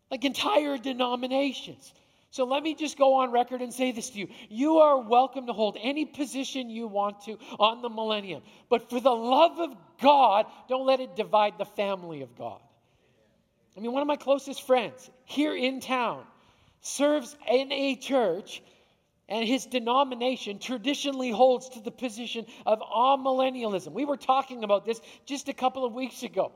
Like 0.10 0.26
entire 0.26 0.78
denominations. 0.78 1.94
So 2.32 2.46
let 2.46 2.64
me 2.64 2.74
just 2.74 2.98
go 2.98 3.16
on 3.16 3.32
record 3.32 3.62
and 3.62 3.72
say 3.72 3.92
this 3.92 4.10
to 4.10 4.18
you. 4.18 4.28
You 4.50 4.78
are 4.80 5.00
welcome 5.00 5.46
to 5.46 5.54
hold 5.54 5.78
any 5.80 6.06
position 6.06 6.72
you 6.72 6.88
want 6.88 7.22
to 7.26 7.38
on 7.60 7.84
the 7.84 7.90
millennium. 7.90 8.42
But 8.70 8.90
for 8.90 9.00
the 9.00 9.12
love 9.12 9.60
of 9.60 9.78
God, 10.02 10.48
don't 10.68 10.88
let 10.88 11.00
it 11.00 11.16
divide 11.16 11.60
the 11.60 11.66
family 11.66 12.24
of 12.24 12.36
God. 12.36 12.60
I 13.78 13.82
mean, 13.82 13.92
one 13.92 14.02
of 14.02 14.08
my 14.08 14.16
closest 14.16 14.66
friends 14.66 15.12
here 15.26 15.56
in 15.56 15.80
town 15.80 16.24
serves 16.82 17.36
in 17.48 17.72
a 17.72 17.96
church 17.96 18.64
and 19.30 19.48
his 19.48 19.66
denomination 19.66 20.60
traditionally 20.60 21.32
holds 21.32 21.70
to 21.70 21.80
the 21.80 21.92
position 21.92 22.46
of 22.66 22.80
amillennialism. 22.80 23.94
We 23.94 24.06
were 24.06 24.18
talking 24.18 24.64
about 24.64 24.86
this 24.86 25.00
just 25.26 25.48
a 25.48 25.54
couple 25.54 25.86
of 25.86 25.94
weeks 25.94 26.24
ago. 26.24 26.52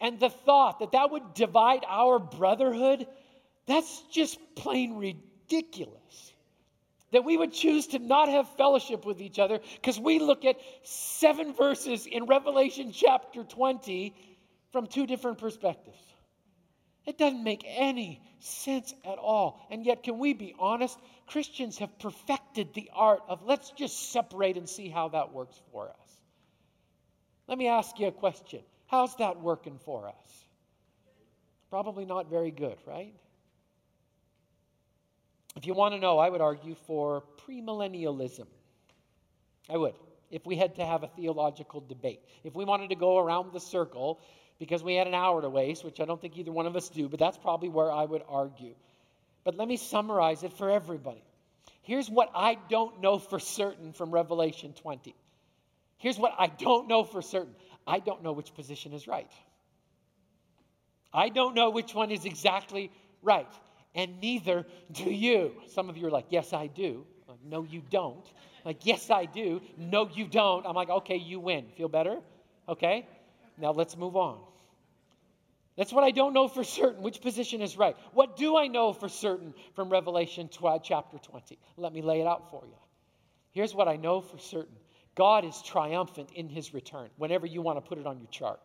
And 0.00 0.18
the 0.18 0.30
thought 0.30 0.80
that 0.80 0.92
that 0.92 1.12
would 1.12 1.34
divide 1.34 1.84
our 1.88 2.18
brotherhood, 2.18 3.06
that's 3.66 4.02
just 4.12 4.38
plain 4.56 4.96
ridiculous. 4.96 6.32
That 7.12 7.24
we 7.24 7.36
would 7.36 7.52
choose 7.52 7.88
to 7.88 7.98
not 7.98 8.28
have 8.28 8.48
fellowship 8.56 9.04
with 9.04 9.20
each 9.20 9.38
other 9.38 9.60
because 9.76 10.00
we 10.00 10.18
look 10.18 10.44
at 10.44 10.56
seven 10.82 11.52
verses 11.52 12.06
in 12.06 12.24
Revelation 12.24 12.90
chapter 12.90 13.44
20 13.44 14.14
from 14.72 14.86
two 14.86 15.06
different 15.06 15.38
perspectives. 15.38 15.98
It 17.06 17.18
doesn't 17.18 17.42
make 17.42 17.64
any 17.66 18.20
sense 18.40 18.94
at 19.04 19.18
all. 19.18 19.60
And 19.70 19.84
yet, 19.84 20.02
can 20.02 20.18
we 20.18 20.34
be 20.34 20.54
honest? 20.58 20.98
Christians 21.32 21.78
have 21.78 21.98
perfected 21.98 22.74
the 22.74 22.90
art 22.94 23.22
of 23.26 23.42
let's 23.42 23.70
just 23.70 24.12
separate 24.12 24.58
and 24.58 24.68
see 24.68 24.90
how 24.90 25.08
that 25.08 25.32
works 25.32 25.58
for 25.72 25.88
us. 25.88 26.18
Let 27.48 27.56
me 27.56 27.68
ask 27.68 27.98
you 27.98 28.08
a 28.08 28.12
question 28.12 28.60
How's 28.86 29.16
that 29.16 29.40
working 29.40 29.78
for 29.86 30.08
us? 30.08 30.44
Probably 31.70 32.04
not 32.04 32.28
very 32.28 32.50
good, 32.50 32.76
right? 32.86 33.14
If 35.56 35.66
you 35.66 35.72
want 35.72 35.94
to 35.94 36.00
know, 36.00 36.18
I 36.18 36.28
would 36.28 36.42
argue 36.42 36.74
for 36.86 37.22
premillennialism. 37.46 38.46
I 39.70 39.78
would, 39.78 39.94
if 40.30 40.44
we 40.44 40.56
had 40.56 40.76
to 40.76 40.84
have 40.84 41.02
a 41.02 41.08
theological 41.08 41.80
debate. 41.80 42.20
If 42.44 42.54
we 42.54 42.66
wanted 42.66 42.90
to 42.90 42.96
go 42.96 43.18
around 43.18 43.54
the 43.54 43.60
circle 43.60 44.20
because 44.58 44.84
we 44.84 44.96
had 44.96 45.06
an 45.06 45.14
hour 45.14 45.40
to 45.40 45.48
waste, 45.48 45.82
which 45.82 45.98
I 45.98 46.04
don't 46.04 46.20
think 46.20 46.36
either 46.36 46.52
one 46.52 46.66
of 46.66 46.76
us 46.76 46.90
do, 46.90 47.08
but 47.08 47.18
that's 47.18 47.38
probably 47.38 47.70
where 47.70 47.90
I 47.90 48.04
would 48.04 48.22
argue. 48.28 48.74
But 49.44 49.56
let 49.56 49.68
me 49.68 49.76
summarize 49.76 50.42
it 50.42 50.52
for 50.52 50.70
everybody. 50.70 51.22
Here's 51.82 52.08
what 52.08 52.30
I 52.34 52.56
don't 52.68 53.00
know 53.00 53.18
for 53.18 53.38
certain 53.38 53.92
from 53.92 54.10
Revelation 54.10 54.72
20. 54.72 55.14
Here's 55.98 56.18
what 56.18 56.34
I 56.38 56.46
don't 56.46 56.88
know 56.88 57.04
for 57.04 57.22
certain 57.22 57.54
I 57.86 57.98
don't 57.98 58.22
know 58.22 58.32
which 58.32 58.54
position 58.54 58.92
is 58.92 59.08
right. 59.08 59.30
I 61.12 61.28
don't 61.28 61.54
know 61.54 61.70
which 61.70 61.94
one 61.94 62.10
is 62.10 62.24
exactly 62.24 62.90
right. 63.22 63.52
And 63.94 64.20
neither 64.20 64.64
do 64.92 65.10
you. 65.10 65.52
Some 65.74 65.90
of 65.90 65.96
you 65.96 66.06
are 66.06 66.10
like, 66.10 66.26
Yes, 66.30 66.52
I 66.52 66.68
do. 66.68 67.04
Like, 67.28 67.38
no, 67.44 67.62
you 67.62 67.82
don't. 67.90 68.24
Like, 68.64 68.84
yes, 68.86 69.10
I 69.10 69.24
do. 69.24 69.60
No, 69.76 70.08
you 70.12 70.26
don't. 70.26 70.66
I'm 70.66 70.74
like, 70.74 70.90
okay, 70.90 71.16
you 71.16 71.40
win. 71.40 71.66
Feel 71.76 71.88
better? 71.88 72.18
Okay? 72.68 73.06
Now 73.58 73.72
let's 73.72 73.96
move 73.96 74.16
on. 74.16 74.38
That's 75.82 75.92
what 75.92 76.04
I 76.04 76.12
don't 76.12 76.32
know 76.32 76.46
for 76.46 76.62
certain. 76.62 77.02
Which 77.02 77.20
position 77.20 77.60
is 77.60 77.76
right? 77.76 77.96
What 78.12 78.36
do 78.36 78.56
I 78.56 78.68
know 78.68 78.92
for 78.92 79.08
certain 79.08 79.52
from 79.74 79.90
Revelation 79.90 80.46
12, 80.46 80.80
chapter 80.84 81.18
20? 81.18 81.58
Let 81.76 81.92
me 81.92 82.02
lay 82.02 82.20
it 82.20 82.26
out 82.28 82.52
for 82.52 82.62
you. 82.64 82.76
Here's 83.50 83.74
what 83.74 83.88
I 83.88 83.96
know 83.96 84.20
for 84.20 84.38
certain 84.38 84.76
God 85.16 85.44
is 85.44 85.60
triumphant 85.60 86.30
in 86.36 86.48
his 86.48 86.72
return, 86.72 87.10
whenever 87.16 87.46
you 87.46 87.62
want 87.62 87.78
to 87.78 87.88
put 87.88 87.98
it 87.98 88.06
on 88.06 88.20
your 88.20 88.28
chart. 88.28 88.60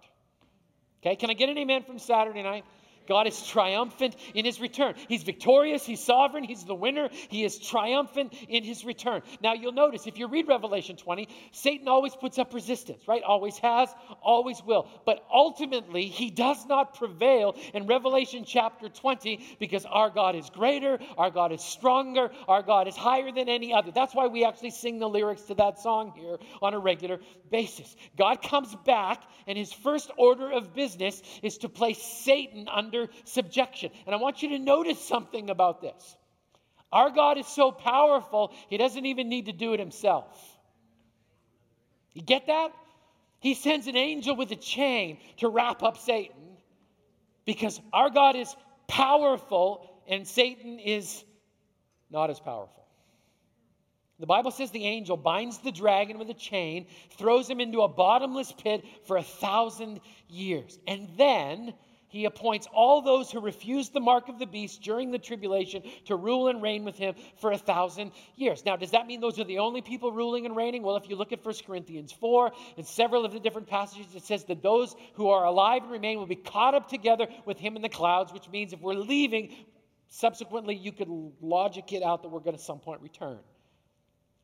Okay, 1.01 1.15
can 1.15 1.31
I 1.31 1.33
get 1.33 1.49
an 1.49 1.57
amen 1.57 1.85
from 1.85 1.97
Saturday 1.97 2.43
night? 2.43 2.65
God 3.07 3.27
is 3.27 3.41
triumphant 3.47 4.15
in 4.33 4.45
his 4.45 4.59
return. 4.59 4.95
He's 5.07 5.23
victorious, 5.23 5.85
he's 5.85 6.03
sovereign, 6.03 6.43
he's 6.43 6.63
the 6.63 6.75
winner, 6.75 7.09
he 7.29 7.43
is 7.43 7.57
triumphant 7.57 8.33
in 8.47 8.63
his 8.63 8.85
return. 8.85 9.21
Now, 9.41 9.53
you'll 9.53 9.71
notice 9.71 10.07
if 10.07 10.17
you 10.17 10.27
read 10.27 10.47
Revelation 10.47 10.97
20, 10.97 11.27
Satan 11.51 11.87
always 11.87 12.15
puts 12.15 12.37
up 12.37 12.53
resistance, 12.53 13.07
right? 13.07 13.23
Always 13.23 13.57
has, 13.59 13.89
always 14.21 14.61
will. 14.63 14.87
But 15.05 15.25
ultimately, 15.33 16.05
he 16.07 16.29
does 16.29 16.65
not 16.65 16.95
prevail 16.95 17.55
in 17.73 17.87
Revelation 17.87 18.43
chapter 18.45 18.89
20 18.89 19.57
because 19.59 19.85
our 19.85 20.09
God 20.09 20.35
is 20.35 20.49
greater, 20.49 20.99
our 21.17 21.31
God 21.31 21.51
is 21.51 21.61
stronger, 21.61 22.31
our 22.47 22.61
God 22.61 22.87
is 22.87 22.95
higher 22.95 23.31
than 23.31 23.49
any 23.49 23.73
other. 23.73 23.91
That's 23.91 24.13
why 24.13 24.27
we 24.27 24.45
actually 24.45 24.71
sing 24.71 24.99
the 24.99 25.09
lyrics 25.09 25.43
to 25.43 25.55
that 25.55 25.79
song 25.79 26.13
here 26.15 26.37
on 26.61 26.73
a 26.73 26.79
regular 26.79 27.19
basis. 27.49 27.95
God 28.17 28.41
comes 28.41 28.75
back, 28.85 29.21
and 29.45 29.57
his 29.57 29.71
first 29.71 30.11
order 30.17 30.51
of 30.51 30.73
business 30.73 31.21
is 31.43 31.59
to 31.59 31.69
place 31.69 32.01
Satan 32.01 32.67
under 32.67 32.96
under 32.97 33.11
subjection. 33.25 33.91
And 34.05 34.15
I 34.15 34.17
want 34.17 34.41
you 34.41 34.49
to 34.49 34.59
notice 34.59 34.99
something 34.99 35.49
about 35.49 35.81
this. 35.81 36.17
Our 36.91 37.09
God 37.09 37.37
is 37.37 37.47
so 37.47 37.71
powerful, 37.71 38.53
he 38.69 38.77
doesn't 38.77 39.05
even 39.05 39.29
need 39.29 39.47
to 39.47 39.53
do 39.53 39.73
it 39.73 39.79
himself. 39.79 40.25
You 42.13 42.21
get 42.21 42.47
that? 42.47 42.71
He 43.39 43.53
sends 43.53 43.87
an 43.87 43.97
angel 43.97 44.35
with 44.35 44.51
a 44.51 44.55
chain 44.55 45.19
to 45.37 45.49
wrap 45.49 45.83
up 45.83 45.97
Satan 45.97 46.57
because 47.45 47.79
our 47.93 48.09
God 48.09 48.35
is 48.35 48.55
powerful 48.87 49.87
and 50.07 50.27
Satan 50.27 50.79
is 50.79 51.23
not 52.09 52.29
as 52.29 52.39
powerful. 52.39 52.77
The 54.19 54.25
Bible 54.25 54.49
says 54.49 54.71
the 54.71 54.85
angel 54.85 55.15
binds 55.15 55.59
the 55.59 55.71
dragon 55.71 56.17
with 56.17 56.29
a 56.29 56.33
chain, 56.33 56.87
throws 57.19 57.47
him 57.47 57.59
into 57.59 57.81
a 57.81 57.87
bottomless 57.87 58.51
pit 58.51 58.83
for 59.05 59.17
a 59.17 59.23
thousand 59.23 59.99
years. 60.27 60.79
And 60.87 61.09
then 61.17 61.75
he 62.17 62.25
appoints 62.25 62.67
all 62.73 63.03
those 63.03 63.31
who 63.31 63.39
refuse 63.39 63.89
the 63.89 63.99
mark 63.99 64.27
of 64.27 64.39
the 64.39 64.47
beast 64.47 64.81
during 64.81 65.11
the 65.11 65.19
tribulation 65.19 65.83
to 66.05 66.15
rule 66.15 66.47
and 66.47 66.63
reign 66.63 66.83
with 66.83 66.97
him 66.97 67.13
for 67.35 67.51
a 67.51 67.57
thousand 67.59 68.11
years. 68.35 68.65
Now, 68.65 68.75
does 68.75 68.91
that 68.91 69.05
mean 69.05 69.21
those 69.21 69.37
are 69.39 69.43
the 69.43 69.59
only 69.59 69.83
people 69.83 70.11
ruling 70.11 70.47
and 70.47 70.55
reigning? 70.55 70.81
Well, 70.81 70.95
if 70.95 71.07
you 71.09 71.15
look 71.15 71.31
at 71.31 71.45
1 71.45 71.55
Corinthians 71.67 72.11
4 72.11 72.51
and 72.77 72.87
several 72.87 73.23
of 73.23 73.33
the 73.33 73.39
different 73.39 73.67
passages, 73.67 74.07
it 74.15 74.23
says 74.23 74.45
that 74.45 74.63
those 74.63 74.95
who 75.13 75.29
are 75.29 75.45
alive 75.45 75.83
and 75.83 75.91
remain 75.91 76.17
will 76.17 76.25
be 76.25 76.35
caught 76.35 76.73
up 76.73 76.89
together 76.89 77.27
with 77.45 77.59
him 77.59 77.75
in 77.75 77.83
the 77.83 77.89
clouds, 77.89 78.33
which 78.33 78.49
means 78.49 78.73
if 78.73 78.81
we're 78.81 78.95
leaving, 78.95 79.53
subsequently 80.07 80.73
you 80.75 80.91
could 80.91 81.09
logic 81.39 81.93
it 81.93 82.01
out 82.01 82.23
that 82.23 82.29
we're 82.29 82.39
going 82.39 82.57
to 82.57 82.63
some 82.63 82.79
point 82.79 83.01
return. 83.01 83.37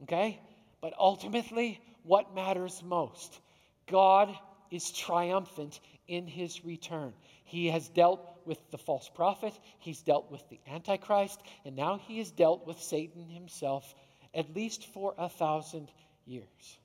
Okay? 0.03 0.39
But 0.80 0.94
ultimately, 1.00 1.82
what 2.03 2.36
matters 2.36 2.84
most. 2.86 3.39
God 3.88 4.32
is 4.70 4.92
triumphant 4.92 5.80
in 6.07 6.27
his 6.27 6.63
return. 6.65 7.13
He 7.45 7.67
has 7.67 7.88
dealt 7.89 8.22
with 8.45 8.60
the 8.72 8.77
false 8.77 9.10
prophet, 9.13 9.53
he's 9.79 10.01
dealt 10.01 10.31
with 10.31 10.48
the 10.50 10.60
Antichrist, 10.67 11.39
and 11.65 11.75
now 11.75 12.00
he 12.07 12.17
has 12.17 12.31
dealt 12.31 12.67
with 12.67 12.81
Satan 12.81 13.29
himself, 13.29 13.95
at 14.33 14.53
least 14.55 14.86
for 14.88 15.13
a 15.17 15.29
thousand 15.29 15.89
years. 16.25 16.77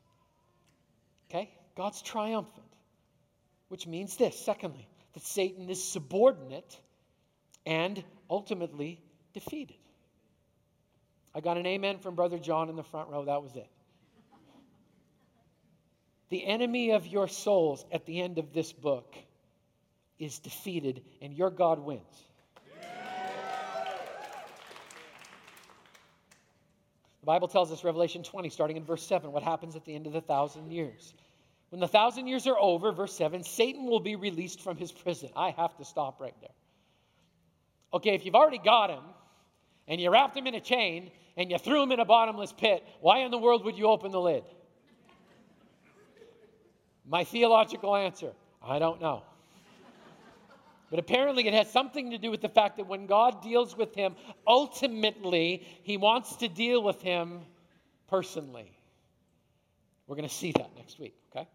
Okay? 1.29 1.51
God's 1.77 2.01
triumphant, 2.03 2.67
which 3.69 3.87
means 3.87 4.17
this, 4.17 4.39
secondly, 4.39 4.89
that 5.15 5.25
Satan 5.25 5.69
is 5.69 5.83
subordinate 5.83 6.79
and 7.67 8.03
ultimately 8.31 9.01
defeated. 9.35 9.77
I 11.35 11.41
got 11.41 11.57
an 11.57 11.67
amen 11.67 11.99
from 11.99 12.15
Brother 12.15 12.39
John 12.39 12.69
in 12.69 12.77
the 12.77 12.83
front 12.83 13.11
row. 13.11 13.25
That 13.25 13.43
was 13.43 13.55
it. 13.55 13.69
The 16.31 16.45
enemy 16.47 16.91
of 16.91 17.07
your 17.07 17.29
souls 17.29 17.85
at 17.91 18.05
the 18.05 18.21
end 18.21 18.39
of 18.39 18.53
this 18.53 18.73
book 18.73 19.15
is 20.19 20.39
defeated, 20.39 21.03
and 21.23 21.33
your 21.33 21.51
God 21.51 21.79
wins. 21.79 22.03
The 27.21 27.27
Bible 27.27 27.49
tells 27.49 27.73
us, 27.73 27.85
Revelation 27.85 28.23
20, 28.23 28.49
starting 28.49 28.77
in 28.77 28.85
verse 28.85 29.03
7, 29.03 29.33
what 29.33 29.43
happens 29.43 29.77
at 29.77 29.85
the 29.85 29.95
end 29.95 30.07
of 30.07 30.13
the 30.13 30.21
thousand 30.21 30.71
years. 30.71 31.15
When 31.71 31.81
the 31.81 31.89
thousand 31.89 32.27
years 32.27 32.47
are 32.47 32.59
over, 32.59 32.93
verse 32.93 33.15
7, 33.15 33.45
Satan 33.45 33.87
will 33.87 34.01
be 34.01 34.17
released 34.17 34.61
from 34.61 34.77
his 34.77 34.93
prison. 34.93 35.31
I 35.37 35.51
have 35.51 35.77
to 35.77 35.85
stop 35.85 36.21
right 36.21 36.35
there. 36.41 36.51
Okay, 37.93 38.15
if 38.15 38.25
you've 38.25 38.35
already 38.35 38.59
got 38.59 38.91
him, 38.91 39.03
and 39.87 40.01
you 40.01 40.11
wrapped 40.11 40.37
him 40.37 40.47
in 40.47 40.55
a 40.55 40.61
chain, 40.61 41.11
and 41.37 41.51
you 41.51 41.59
threw 41.59 41.83
him 41.83 41.93
in 41.93 42.01
a 42.01 42.05
bottomless 42.05 42.53
pit, 42.53 42.83
why 43.01 43.21
in 43.21 43.31
the 43.31 43.39
world 43.39 43.65
would 43.65 43.77
you 43.77 43.87
open 43.87 44.11
the 44.11 44.21
lid? 44.21 44.45
My 47.09 47.25
theological 47.25 47.97
answer 47.97 48.33
I 48.63 48.79
don't 48.79 49.01
know. 49.01 49.23
But 50.91 50.99
apparently, 50.99 51.47
it 51.47 51.55
has 51.55 51.71
something 51.71 52.13
to 52.13 52.19
do 52.19 52.31
with 52.31 52.41
the 52.41 52.49
fact 52.49 52.79
that 52.79 52.87
when 52.87 53.07
God 53.07 53.43
deals 53.43 53.77
with 53.77 53.95
him, 53.95 54.17
ultimately, 54.47 55.67
he 55.83 55.99
wants 55.99 56.37
to 56.37 56.49
deal 56.49 56.83
with 56.83 57.03
him 57.03 57.41
personally. 58.09 58.73
We're 60.07 60.17
going 60.17 60.29
to 60.29 60.35
see 60.35 60.53
that 60.53 60.71
next 60.77 60.99
week, 60.99 61.15
okay? 61.31 61.47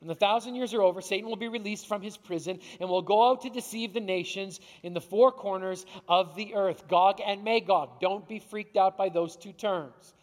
When 0.00 0.08
the 0.08 0.16
thousand 0.16 0.56
years 0.56 0.74
are 0.74 0.82
over, 0.82 1.00
Satan 1.00 1.28
will 1.28 1.36
be 1.36 1.46
released 1.46 1.86
from 1.86 2.02
his 2.02 2.16
prison 2.16 2.58
and 2.80 2.88
will 2.88 3.02
go 3.02 3.30
out 3.30 3.42
to 3.42 3.50
deceive 3.50 3.94
the 3.94 4.00
nations 4.00 4.58
in 4.82 4.92
the 4.92 5.00
four 5.00 5.30
corners 5.30 5.86
of 6.08 6.34
the 6.34 6.54
earth 6.54 6.88
Gog 6.88 7.20
and 7.24 7.44
Magog. 7.44 8.00
Don't 8.00 8.26
be 8.28 8.40
freaked 8.40 8.76
out 8.76 8.98
by 8.98 9.08
those 9.08 9.36
two 9.36 9.52
terms. 9.52 10.14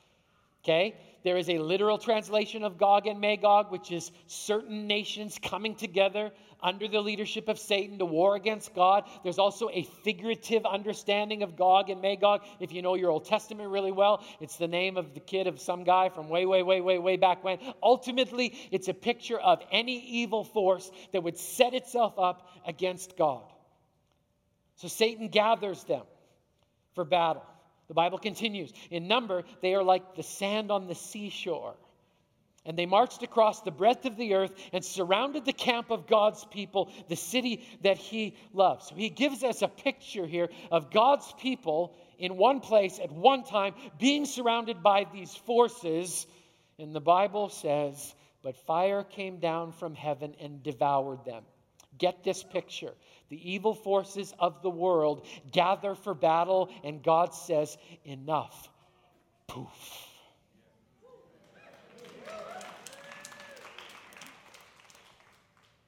Okay? 0.63 0.95
There 1.25 1.37
is 1.37 1.49
a 1.49 1.57
literal 1.57 1.97
translation 1.97 2.63
of 2.63 2.77
Gog 2.77 3.07
and 3.07 3.19
Magog, 3.19 3.71
which 3.71 3.91
is 3.91 4.11
certain 4.27 4.85
nations 4.85 5.39
coming 5.41 5.73
together 5.73 6.31
under 6.61 6.87
the 6.87 7.01
leadership 7.01 7.49
of 7.49 7.57
Satan 7.57 7.97
to 7.97 8.05
war 8.05 8.35
against 8.35 8.75
God. 8.75 9.05
There's 9.23 9.39
also 9.39 9.67
a 9.73 9.85
figurative 10.03 10.67
understanding 10.67 11.41
of 11.41 11.55
Gog 11.55 11.89
and 11.89 11.99
Magog. 11.99 12.41
If 12.59 12.73
you 12.73 12.83
know 12.83 12.93
your 12.93 13.09
Old 13.09 13.25
Testament 13.25 13.71
really 13.71 13.91
well, 13.91 14.23
it's 14.39 14.57
the 14.57 14.67
name 14.67 14.97
of 14.97 15.15
the 15.15 15.19
kid 15.19 15.47
of 15.47 15.59
some 15.59 15.83
guy 15.83 16.09
from 16.09 16.29
way, 16.29 16.45
way, 16.45 16.61
way, 16.61 16.79
way, 16.79 16.99
way 16.99 17.17
back 17.17 17.43
when. 17.43 17.57
Ultimately, 17.81 18.55
it's 18.69 18.87
a 18.87 18.93
picture 18.93 19.39
of 19.39 19.63
any 19.71 19.97
evil 19.97 20.43
force 20.43 20.91
that 21.11 21.23
would 21.23 21.39
set 21.39 21.73
itself 21.73 22.19
up 22.19 22.47
against 22.67 23.17
God. 23.17 23.41
So 24.75 24.87
Satan 24.87 25.29
gathers 25.29 25.83
them 25.85 26.03
for 26.93 27.03
battle. 27.03 27.43
The 27.87 27.93
Bible 27.93 28.17
continues. 28.17 28.71
In 28.89 29.07
number, 29.07 29.43
they 29.61 29.75
are 29.75 29.83
like 29.83 30.15
the 30.15 30.23
sand 30.23 30.71
on 30.71 30.87
the 30.87 30.95
seashore. 30.95 31.75
And 32.65 32.77
they 32.77 32.87
marched 32.87 33.21
across 33.21 33.61
the 33.61 33.69
breadth 33.69 34.05
of 34.05 34.17
the 34.17 34.33
earth 34.33 34.51
and 34.73 34.83
surrounded 34.83 35.45
the 35.45 35.53
camp 35.53 35.91
of 35.91 36.07
God's 36.07 36.43
people, 36.45 36.91
the 37.07 37.15
city 37.15 37.63
that 37.83 37.97
he 37.97 38.35
loves. 38.53 38.87
So 38.87 38.95
he 38.95 39.09
gives 39.09 39.43
us 39.43 39.61
a 39.61 39.67
picture 39.67 40.25
here 40.25 40.49
of 40.71 40.89
God's 40.89 41.31
people 41.39 41.95
in 42.17 42.37
one 42.37 42.61
place 42.61 42.99
at 42.99 43.11
one 43.11 43.43
time 43.43 43.75
being 43.99 44.25
surrounded 44.25 44.81
by 44.81 45.05
these 45.13 45.35
forces. 45.35 46.25
And 46.79 46.95
the 46.95 47.01
Bible 47.01 47.49
says, 47.49 48.15
But 48.41 48.57
fire 48.65 49.03
came 49.03 49.37
down 49.37 49.71
from 49.71 49.93
heaven 49.93 50.33
and 50.41 50.63
devoured 50.63 51.23
them. 51.23 51.43
Get 51.99 52.23
this 52.23 52.43
picture. 52.43 52.93
The 53.35 53.51
evil 53.51 53.73
forces 53.73 54.33
of 54.39 54.61
the 54.61 54.69
world 54.69 55.27
gather 55.51 55.93
for 55.93 56.13
battle, 56.13 56.69
and 56.85 57.03
God 57.03 57.33
says, 57.33 57.77
Enough. 58.05 58.69
Poof. 59.45 60.07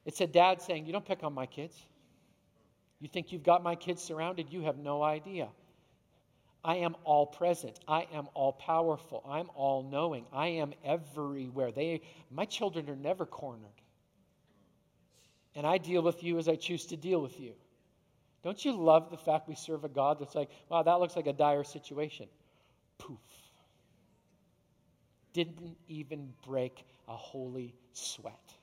It's 0.06 0.20
a 0.20 0.28
dad 0.28 0.62
saying, 0.62 0.88
You 0.88 0.92
don't 0.92 1.06
pick 1.06 1.24
on 1.24 1.34
my 1.34 1.46
kids. 1.46 1.74
You 3.00 3.08
think 3.08 3.32
you've 3.32 3.44
got 3.44 3.64
my 3.64 3.76
kids 3.76 4.04
surrounded? 4.04 4.52
You 4.52 4.64
have 4.64 4.78
no 4.78 5.02
idea. 5.02 5.48
I 6.66 6.76
am 6.76 6.98
all 7.06 7.26
present. 7.26 7.80
I 7.88 8.08
am 8.12 8.28
all 8.34 8.52
powerful. 8.52 9.24
I'm 9.26 9.50
all 9.56 9.84
knowing. 9.84 10.26
I 10.34 10.48
am 10.48 10.74
everywhere. 10.84 11.72
They, 11.72 12.02
my 12.30 12.44
children 12.44 12.90
are 12.90 12.98
never 12.98 13.26
cornered 13.26 13.77
and 15.58 15.66
I 15.66 15.80
deal 15.80 16.04
with 16.04 16.24
you 16.24 16.38
as 16.38 16.48
I 16.48 16.56
choose 16.56 16.86
to 16.86 16.96
deal 16.96 17.20
with 17.20 17.40
you. 17.40 17.54
Don't 18.44 18.64
you 18.64 18.74
love 18.74 19.10
the 19.10 19.18
fact 19.18 19.50
we 19.50 19.56
serve 19.56 19.84
a 19.84 19.90
God 19.90 20.20
that's 20.20 20.36
like, 20.36 20.50
wow, 20.70 20.84
that 20.84 21.00
looks 21.00 21.16
like 21.16 21.26
a 21.26 21.34
dire 21.34 21.64
situation? 21.64 22.28
Poof. 23.00 23.18
Didn't 25.34 25.76
even 25.88 26.32
break 26.46 26.86
a 27.08 27.16
holy 27.16 27.74
sweat. 27.92 28.54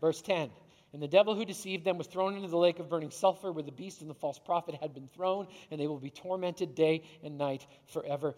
Verse 0.00 0.22
10 0.22 0.50
And 0.92 1.02
the 1.02 1.08
devil 1.08 1.34
who 1.34 1.44
deceived 1.44 1.84
them 1.84 1.98
was 1.98 2.06
thrown 2.06 2.36
into 2.36 2.48
the 2.48 2.56
lake 2.56 2.78
of 2.78 2.88
burning 2.88 3.10
sulfur 3.10 3.50
where 3.50 3.64
the 3.64 3.72
beast 3.72 4.02
and 4.02 4.08
the 4.08 4.14
false 4.14 4.38
prophet 4.38 4.76
had 4.80 4.94
been 4.94 5.08
thrown, 5.08 5.48
and 5.72 5.80
they 5.80 5.88
will 5.88 5.98
be 5.98 6.10
tormented 6.10 6.76
day 6.76 7.02
and 7.24 7.36
night 7.36 7.66
forever 7.86 8.36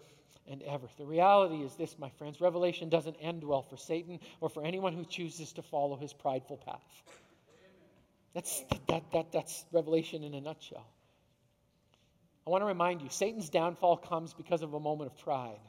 and 0.49 0.61
ever. 0.63 0.87
The 0.97 1.05
reality 1.05 1.63
is 1.63 1.75
this, 1.75 1.97
my 1.99 2.09
friends 2.17 2.41
Revelation 2.41 2.89
doesn't 2.89 3.15
end 3.21 3.43
well 3.43 3.61
for 3.61 3.77
Satan 3.77 4.19
or 4.41 4.49
for 4.49 4.63
anyone 4.63 4.93
who 4.93 5.05
chooses 5.05 5.53
to 5.53 5.61
follow 5.61 5.95
his 5.95 6.13
prideful 6.13 6.57
path. 6.57 7.03
That's, 8.33 8.63
that, 8.87 9.03
that, 9.11 9.31
that's 9.31 9.65
Revelation 9.71 10.23
in 10.23 10.33
a 10.33 10.41
nutshell. 10.41 10.85
I 12.45 12.49
want 12.49 12.61
to 12.61 12.65
remind 12.65 13.01
you 13.01 13.09
Satan's 13.09 13.49
downfall 13.49 13.97
comes 13.97 14.33
because 14.33 14.61
of 14.61 14.73
a 14.73 14.79
moment 14.79 15.11
of 15.11 15.17
pride. 15.19 15.59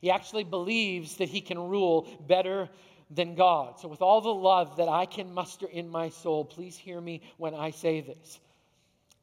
He 0.00 0.10
actually 0.10 0.44
believes 0.44 1.16
that 1.16 1.28
he 1.28 1.40
can 1.40 1.58
rule 1.58 2.06
better 2.26 2.68
than 3.10 3.34
God. 3.34 3.80
So, 3.80 3.88
with 3.88 4.02
all 4.02 4.20
the 4.20 4.34
love 4.34 4.76
that 4.76 4.88
I 4.88 5.06
can 5.06 5.32
muster 5.32 5.66
in 5.66 5.88
my 5.88 6.10
soul, 6.10 6.44
please 6.44 6.76
hear 6.76 7.00
me 7.00 7.22
when 7.36 7.54
I 7.54 7.70
say 7.70 8.00
this. 8.00 8.40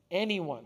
Anyone 0.10 0.66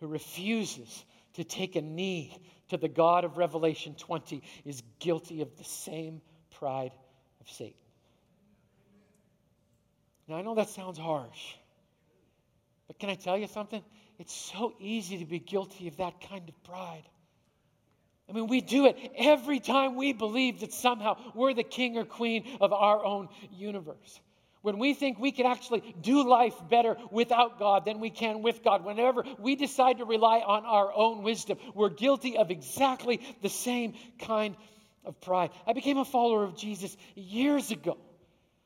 who 0.00 0.06
refuses 0.06 1.04
to 1.34 1.44
take 1.44 1.76
a 1.76 1.82
knee 1.82 2.36
to 2.68 2.76
the 2.76 2.88
God 2.88 3.24
of 3.24 3.38
Revelation 3.38 3.94
20 3.98 4.42
is 4.64 4.82
guilty 4.98 5.40
of 5.42 5.56
the 5.56 5.64
same 5.64 6.20
pride 6.58 6.92
of 7.40 7.50
Satan. 7.50 7.74
Now, 10.26 10.36
I 10.36 10.42
know 10.42 10.54
that 10.56 10.68
sounds 10.68 10.98
harsh, 10.98 11.54
but 12.86 12.98
can 12.98 13.08
I 13.08 13.14
tell 13.14 13.38
you 13.38 13.46
something? 13.46 13.82
It's 14.18 14.34
so 14.34 14.74
easy 14.78 15.18
to 15.18 15.24
be 15.24 15.38
guilty 15.38 15.88
of 15.88 15.96
that 15.98 16.20
kind 16.28 16.48
of 16.48 16.64
pride. 16.64 17.04
I 18.28 18.32
mean, 18.32 18.46
we 18.46 18.60
do 18.60 18.86
it 18.86 18.98
every 19.16 19.58
time 19.58 19.96
we 19.96 20.12
believe 20.12 20.60
that 20.60 20.72
somehow 20.74 21.16
we're 21.34 21.54
the 21.54 21.62
king 21.62 21.96
or 21.96 22.04
queen 22.04 22.44
of 22.60 22.74
our 22.74 23.02
own 23.02 23.28
universe. 23.52 24.20
When 24.62 24.78
we 24.78 24.94
think 24.94 25.18
we 25.18 25.32
can 25.32 25.46
actually 25.46 25.94
do 26.00 26.28
life 26.28 26.54
better 26.68 26.96
without 27.10 27.58
God 27.58 27.84
than 27.84 28.00
we 28.00 28.10
can 28.10 28.42
with 28.42 28.62
God, 28.64 28.84
whenever 28.84 29.24
we 29.38 29.54
decide 29.54 29.98
to 29.98 30.04
rely 30.04 30.40
on 30.40 30.64
our 30.64 30.92
own 30.92 31.22
wisdom, 31.22 31.58
we're 31.74 31.90
guilty 31.90 32.36
of 32.36 32.50
exactly 32.50 33.20
the 33.40 33.48
same 33.48 33.94
kind 34.18 34.56
of 35.04 35.20
pride. 35.20 35.50
I 35.66 35.72
became 35.72 35.98
a 35.98 36.04
follower 36.04 36.44
of 36.44 36.56
Jesus 36.56 36.96
years 37.14 37.70
ago. 37.70 37.96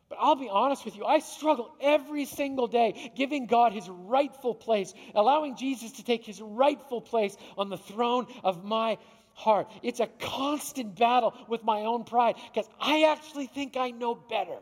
But 0.08 0.18
I'll 0.20 0.36
be 0.36 0.50
honest 0.50 0.84
with 0.84 0.94
you, 0.96 1.06
I 1.06 1.20
struggle 1.20 1.74
every 1.80 2.26
single 2.26 2.66
day 2.66 3.12
giving 3.16 3.46
God 3.46 3.72
his 3.72 3.88
rightful 3.88 4.54
place, 4.54 4.92
allowing 5.14 5.56
Jesus 5.56 5.92
to 5.92 6.04
take 6.04 6.24
his 6.24 6.40
rightful 6.40 7.00
place 7.00 7.34
on 7.56 7.70
the 7.70 7.78
throne 7.78 8.26
of 8.44 8.62
my 8.62 8.98
heart. 9.34 9.68
It's 9.82 10.00
a 10.00 10.06
constant 10.06 10.96
battle 10.96 11.34
with 11.48 11.64
my 11.64 11.80
own 11.82 12.04
pride 12.04 12.36
because 12.52 12.68
I 12.78 13.04
actually 13.04 13.46
think 13.46 13.76
I 13.78 13.90
know 13.90 14.14
better. 14.14 14.58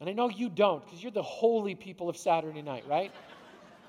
And 0.00 0.08
I 0.08 0.12
know 0.12 0.30
you 0.30 0.48
don't 0.48 0.82
because 0.84 1.02
you're 1.02 1.12
the 1.12 1.22
holy 1.22 1.74
people 1.74 2.08
of 2.08 2.16
Saturday 2.16 2.62
night, 2.62 2.84
right? 2.88 3.12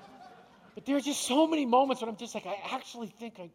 but 0.74 0.84
there 0.84 0.96
are 0.96 1.00
just 1.00 1.22
so 1.22 1.46
many 1.46 1.64
moments 1.64 2.02
when 2.02 2.10
I'm 2.10 2.16
just 2.16 2.34
like, 2.34 2.46
I 2.46 2.56
actually 2.72 3.08
think 3.08 3.40
I, 3.40 3.50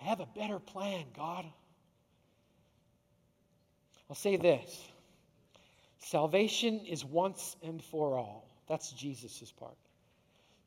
I 0.00 0.04
have 0.04 0.20
a 0.20 0.26
better 0.26 0.60
plan, 0.60 1.04
God. 1.16 1.44
I'll 4.08 4.16
say 4.16 4.36
this 4.36 4.88
salvation 5.98 6.80
is 6.86 7.04
once 7.04 7.56
and 7.62 7.82
for 7.82 8.16
all. 8.16 8.48
That's 8.68 8.92
Jesus' 8.92 9.52
part. 9.58 9.76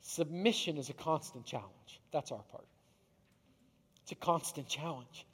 Submission 0.02 0.76
is 0.76 0.90
a 0.90 0.94
constant 0.94 1.46
challenge. 1.46 2.00
That's 2.12 2.30
our 2.30 2.42
part. 2.50 2.66
It's 4.02 4.12
a 4.12 4.16
constant 4.16 4.68
challenge. 4.68 5.26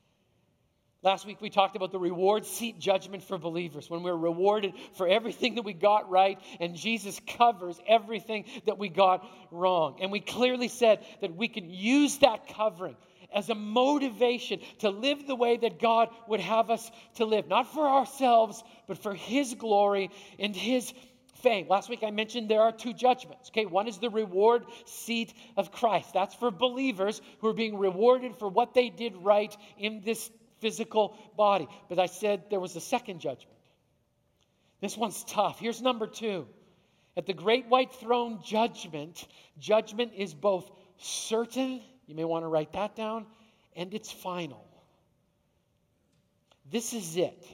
Last 1.05 1.27
week 1.27 1.43
we 1.43 1.51
talked 1.51 1.77
about 1.77 1.93
the 1.93 1.99
reward 1.99 2.47
seat 2.47 2.79
judgment 2.79 3.25
for 3.25 3.37
believers 3.37 3.91
when 3.91 4.03
we're 4.03 4.17
rewarded 4.17 4.73
for 4.95 5.07
everything 5.07 5.57
that 5.57 5.63
we 5.63 5.75
got 5.75 6.09
right, 6.09 6.41
and 6.61 6.75
Jesus 6.75 7.21
covers 7.37 7.79
everything 7.87 8.47
that 8.65 8.79
we 8.79 8.89
got 8.89 9.23
wrong. 9.51 9.99
And 10.01 10.11
we 10.11 10.21
clearly 10.21 10.69
said 10.69 11.05
that 11.21 11.37
we 11.37 11.47
can 11.49 11.69
use 11.69 12.17
that 12.19 12.49
covering 12.49 12.97
as 13.35 13.51
a 13.51 13.55
motivation 13.55 14.61
to 14.79 14.89
live 14.89 15.27
the 15.27 15.35
way 15.35 15.59
that 15.59 15.79
God 15.79 16.09
would 16.27 16.41
have 16.41 16.71
us 16.71 16.91
to 17.17 17.27
live, 17.27 17.49
not 17.49 17.75
for 17.75 17.87
ourselves, 17.87 18.65
but 18.87 18.97
for 18.97 19.13
His 19.13 19.53
glory 19.53 20.09
and 20.39 20.57
His 20.57 20.91
fame. 21.43 21.69
Last 21.69 21.91
week 21.91 22.03
I 22.03 22.13
mentioned 22.13 22.49
there 22.49 22.63
are 22.63 22.73
two 22.73 22.95
judgments. 22.95 23.51
Okay, 23.51 23.67
one 23.67 23.89
is 23.89 23.99
the 23.99 24.09
reward 24.09 24.65
seat 24.87 25.35
of 25.59 25.71
Christ. 25.71 26.15
That's 26.15 26.35
for 26.35 26.51
believers 26.51 27.21
who 27.41 27.49
are 27.49 27.53
being 27.53 27.77
rewarded 27.77 28.37
for 28.37 28.49
what 28.49 28.73
they 28.73 28.89
did 28.89 29.15
right 29.19 29.55
in 29.77 30.01
this 30.03 30.31
physical 30.65 31.15
body. 31.37 31.69
But 31.91 31.99
I 31.99 32.07
said 32.07 32.45
there 32.49 32.59
was 32.59 32.75
a 32.75 32.81
second 32.81 33.21
judgment. 33.21 33.59
This 34.81 34.97
one's 34.97 35.23
tough. 35.25 35.61
Here's 35.61 35.83
number 35.83 36.07
two. 36.07 36.47
At 37.19 37.27
the 37.27 37.35
great 37.35 37.67
white 37.69 37.93
throne 37.93 38.41
judgment, 38.43 39.29
judgment 39.59 40.13
is 40.17 40.33
both 40.33 40.71
certain, 40.97 41.83
you 42.07 42.15
may 42.15 42.25
want 42.25 42.45
to 42.45 42.49
write 42.49 42.73
that 42.73 42.97
down, 42.97 43.27
and 43.77 43.93
it's 43.93 44.11
final. 44.11 44.67
This 46.71 46.95
is 46.95 47.19
it. 47.19 47.47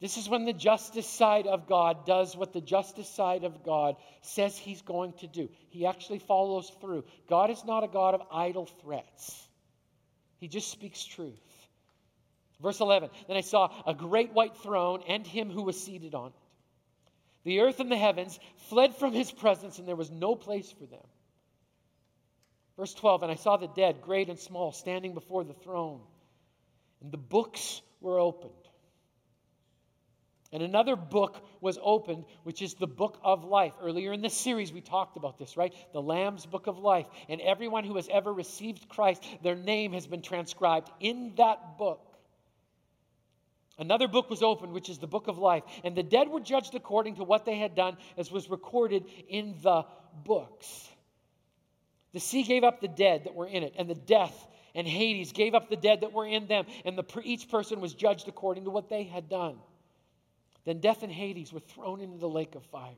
This 0.00 0.16
is 0.16 0.28
when 0.28 0.46
the 0.46 0.54
justice 0.54 1.06
side 1.06 1.46
of 1.46 1.68
God 1.68 2.06
does 2.06 2.34
what 2.34 2.54
the 2.54 2.62
justice 2.62 3.08
side 3.08 3.44
of 3.44 3.62
God 3.62 3.96
says 4.22 4.56
he's 4.56 4.80
going 4.82 5.12
to 5.18 5.26
do. 5.26 5.50
He 5.68 5.86
actually 5.86 6.18
follows 6.18 6.72
through. 6.80 7.04
God 7.28 7.50
is 7.50 7.62
not 7.64 7.84
a 7.84 7.88
God 7.88 8.14
of 8.14 8.22
idle 8.32 8.66
threats. 8.82 9.48
He 10.42 10.48
just 10.48 10.72
speaks 10.72 11.04
truth. 11.04 11.68
Verse 12.60 12.80
11 12.80 13.10
Then 13.28 13.36
I 13.36 13.42
saw 13.42 13.70
a 13.86 13.94
great 13.94 14.32
white 14.32 14.56
throne 14.56 15.04
and 15.06 15.24
him 15.24 15.50
who 15.50 15.62
was 15.62 15.80
seated 15.80 16.16
on 16.16 16.30
it. 16.30 16.32
The 17.44 17.60
earth 17.60 17.78
and 17.78 17.88
the 17.88 17.96
heavens 17.96 18.40
fled 18.68 18.96
from 18.96 19.12
his 19.12 19.30
presence, 19.30 19.78
and 19.78 19.86
there 19.86 19.94
was 19.94 20.10
no 20.10 20.34
place 20.34 20.72
for 20.72 20.84
them. 20.84 21.06
Verse 22.76 22.92
12 22.92 23.22
And 23.22 23.30
I 23.30 23.36
saw 23.36 23.56
the 23.56 23.68
dead, 23.68 24.02
great 24.02 24.28
and 24.28 24.38
small, 24.38 24.72
standing 24.72 25.14
before 25.14 25.44
the 25.44 25.54
throne, 25.54 26.00
and 27.00 27.12
the 27.12 27.18
books 27.18 27.80
were 28.00 28.18
opened. 28.18 28.61
And 30.52 30.62
another 30.62 30.96
book 30.96 31.42
was 31.62 31.78
opened, 31.82 32.24
which 32.44 32.60
is 32.60 32.74
the 32.74 32.86
book 32.86 33.18
of 33.24 33.44
life. 33.44 33.72
Earlier 33.80 34.12
in 34.12 34.20
this 34.20 34.36
series, 34.36 34.70
we 34.70 34.82
talked 34.82 35.16
about 35.16 35.38
this, 35.38 35.56
right? 35.56 35.72
The 35.92 36.02
Lamb's 36.02 36.44
book 36.44 36.66
of 36.66 36.78
life. 36.78 37.06
And 37.30 37.40
everyone 37.40 37.84
who 37.84 37.96
has 37.96 38.08
ever 38.12 38.32
received 38.32 38.88
Christ, 38.88 39.24
their 39.42 39.56
name 39.56 39.94
has 39.94 40.06
been 40.06 40.20
transcribed 40.20 40.90
in 41.00 41.32
that 41.36 41.78
book. 41.78 42.06
Another 43.78 44.08
book 44.08 44.28
was 44.28 44.42
opened, 44.42 44.74
which 44.74 44.90
is 44.90 44.98
the 44.98 45.06
book 45.06 45.26
of 45.26 45.38
life. 45.38 45.62
And 45.84 45.96
the 45.96 46.02
dead 46.02 46.28
were 46.28 46.40
judged 46.40 46.74
according 46.74 47.16
to 47.16 47.24
what 47.24 47.46
they 47.46 47.56
had 47.56 47.74
done, 47.74 47.96
as 48.18 48.30
was 48.30 48.50
recorded 48.50 49.06
in 49.28 49.54
the 49.62 49.86
books. 50.22 50.88
The 52.12 52.20
sea 52.20 52.42
gave 52.42 52.62
up 52.62 52.82
the 52.82 52.88
dead 52.88 53.24
that 53.24 53.34
were 53.34 53.46
in 53.46 53.62
it, 53.62 53.74
and 53.78 53.88
the 53.88 53.94
death 53.94 54.46
and 54.74 54.86
Hades 54.86 55.32
gave 55.32 55.54
up 55.54 55.70
the 55.70 55.76
dead 55.76 56.02
that 56.02 56.12
were 56.12 56.26
in 56.26 56.46
them, 56.46 56.66
and 56.84 56.96
the, 56.96 57.04
each 57.24 57.48
person 57.48 57.80
was 57.80 57.94
judged 57.94 58.28
according 58.28 58.64
to 58.64 58.70
what 58.70 58.88
they 58.88 59.04
had 59.04 59.28
done. 59.28 59.56
Then 60.64 60.80
death 60.80 61.02
and 61.02 61.12
Hades 61.12 61.52
were 61.52 61.60
thrown 61.60 62.00
into 62.00 62.18
the 62.18 62.28
lake 62.28 62.54
of 62.54 62.64
fire. 62.66 62.94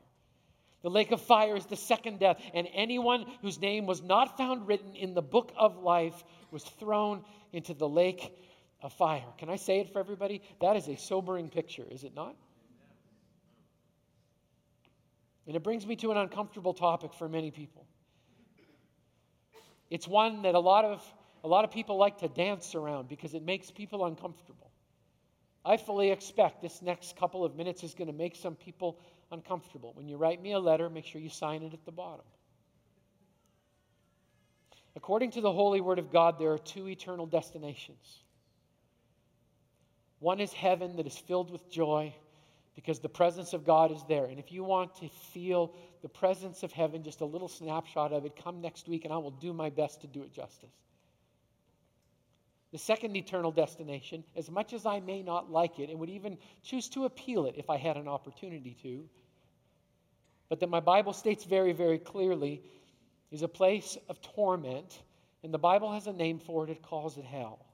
The 0.83 0.91
lake 0.91 1.13
of 1.13 1.21
fire 1.23 1.57
is 1.57 1.65
the 1.65 1.77
second 1.77 2.21
death, 2.21 2.39
and 2.53 2.69
anyone 2.75 3.25
whose 3.41 3.59
name 3.59 3.87
was 3.87 4.03
not 4.03 4.37
found 4.37 4.67
written 4.67 4.95
in 4.95 5.15
the 5.15 5.23
book 5.23 5.51
of 5.57 5.79
life 5.79 6.23
was 6.51 6.63
thrown 6.63 7.25
into 7.53 7.73
the 7.73 7.89
lake 7.89 8.37
of 8.83 8.93
fire. 8.93 9.25
Can 9.39 9.49
I 9.49 9.57
say 9.57 9.81
it 9.81 9.93
for 9.93 9.99
everybody? 9.99 10.43
That 10.61 10.77
is 10.77 10.87
a 10.89 10.97
sobering 10.97 11.49
picture, 11.49 11.85
is 11.91 12.05
it 12.05 12.15
not? 12.15 12.37
And 15.47 15.57
it 15.57 15.63
brings 15.63 15.87
me 15.87 15.97
to 15.97 16.11
an 16.11 16.19
uncomfortable 16.19 16.75
topic 16.75 17.15
for 17.15 17.29
many 17.29 17.51
people. 17.51 17.87
It's 19.91 20.09
one 20.09 20.43
that 20.43 20.55
a 20.55 20.61
lot 20.61 20.85
of 20.85 21.03
a 21.45 21.49
lot 21.49 21.65
of 21.65 21.71
people 21.71 21.99
like 21.99 22.19
to 22.19 22.29
dance 22.29 22.75
around 22.75 23.09
because 23.09 23.35
it 23.35 23.43
makes 23.43 23.71
people 23.71 24.07
uncomfortable. 24.07 24.71
I 25.65 25.77
fully 25.77 26.11
expect 26.11 26.61
this 26.61 26.83
next 26.83 27.17
couple 27.17 27.45
of 27.45 27.57
minutes 27.57 27.83
is 27.83 27.95
going 27.95 28.09
to 28.09 28.13
make 28.13 28.37
some 28.37 28.55
people 28.55 28.99
uncomfortable. 29.33 29.93
When 29.95 30.09
you 30.09 30.17
write 30.17 30.43
me 30.43 30.53
a 30.53 30.59
letter, 30.59 30.91
make 30.91 31.07
sure 31.07 31.21
you 31.21 31.31
sign 31.31 31.63
it 31.63 31.73
at 31.73 31.85
the 31.85 31.93
bottom. 31.93 32.27
According 34.97 35.33
to 35.33 35.41
the 35.41 35.53
holy 35.53 35.81
word 35.81 35.99
of 35.99 36.13
God, 36.13 36.39
there 36.39 36.53
are 36.53 36.59
two 36.59 36.89
eternal 36.89 37.27
destinations. 37.27 38.21
One 40.21 40.41
is 40.41 40.53
heaven 40.53 40.97
that 40.97 41.07
is 41.07 41.17
filled 41.17 41.51
with 41.51 41.69
joy 41.71 42.15
because 42.75 42.99
the 42.99 43.09
presence 43.09 43.53
of 43.53 43.65
God 43.65 43.91
is 43.91 44.03
there. 44.09 44.27
And 44.27 44.39
if 44.39 44.53
you 44.53 44.65
want 44.65 44.95
to 44.97 45.09
feel 45.09 45.75
the 46.03 46.09
presence 46.09 46.63
of 46.63 46.73
heaven, 46.73 47.03
just 47.03 47.21
a 47.21 47.25
little 47.25 47.49
snapshot 47.49 48.13
of 48.13 48.25
it, 48.25 48.37
come 48.37 48.61
next 48.61 48.89
week 48.89 49.05
and 49.05 49.13
I 49.13 49.17
will 49.17 49.31
do 49.31 49.53
my 49.53 49.71
best 49.71 50.01
to 50.03 50.07
do 50.07 50.23
it 50.23 50.33
justice. 50.33 50.73
The 52.75 52.81
second 52.81 53.17
eternal 53.17 53.53
destination, 53.53 54.25
as 54.35 54.51
much 54.51 54.73
as 54.73 54.85
I 54.85 54.99
may 54.99 55.23
not 55.23 55.49
like 55.49 55.79
it 55.79 55.91
and 55.91 56.01
would 56.01 56.11
even 56.11 56.37
choose 56.65 56.89
to 56.89 57.05
appeal 57.05 57.47
it 57.47 57.55
if 57.57 57.71
I 57.71 57.77
had 57.77 57.97
an 57.97 58.09
opportunity 58.09 58.77
to, 58.83 59.09
but 60.49 60.59
that 60.59 60.69
my 60.69 60.81
Bible 60.81 61.13
states 61.13 61.45
very, 61.45 61.73
very 61.73 62.01
clearly, 62.01 62.65
is 63.31 63.43
a 63.43 63.49
place 63.49 63.97
of 64.09 64.21
torment, 64.23 65.05
and 65.45 65.55
the 65.55 65.59
Bible 65.59 65.93
has 65.93 66.09
a 66.09 66.13
name 66.13 66.41
for 66.41 66.65
it, 66.65 66.71
it 66.71 66.83
calls 66.83 67.17
it 67.17 67.25
hell. 67.25 67.65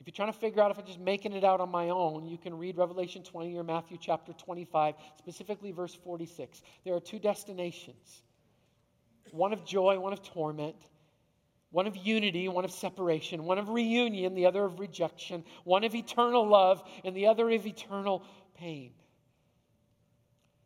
If 0.00 0.08
you're 0.08 0.12
trying 0.12 0.32
to 0.32 0.38
figure 0.40 0.60
out 0.60 0.72
if 0.72 0.78
I'm 0.80 0.86
just 0.86 0.98
making 0.98 1.32
it 1.32 1.44
out 1.44 1.60
on 1.60 1.70
my 1.70 1.90
own, 1.90 2.26
you 2.26 2.36
can 2.36 2.58
read 2.58 2.76
Revelation 2.78 3.22
20 3.22 3.56
or 3.56 3.62
Matthew 3.62 3.96
chapter 4.00 4.32
25, 4.32 4.96
specifically 5.18 5.70
verse 5.70 5.94
46. 5.94 6.62
There 6.84 6.96
are 6.96 7.00
two 7.00 7.20
destinations 7.20 8.24
one 9.30 9.52
of 9.52 9.64
joy, 9.64 10.00
one 10.00 10.12
of 10.12 10.20
torment 10.24 10.74
one 11.70 11.86
of 11.86 11.96
unity, 11.96 12.48
one 12.48 12.64
of 12.64 12.72
separation, 12.72 13.44
one 13.44 13.58
of 13.58 13.68
reunion, 13.68 14.34
the 14.34 14.46
other 14.46 14.64
of 14.64 14.80
rejection, 14.80 15.44
one 15.64 15.84
of 15.84 15.94
eternal 15.94 16.46
love, 16.46 16.82
and 17.04 17.16
the 17.16 17.26
other 17.26 17.48
of 17.50 17.66
eternal 17.66 18.24
pain. 18.54 18.92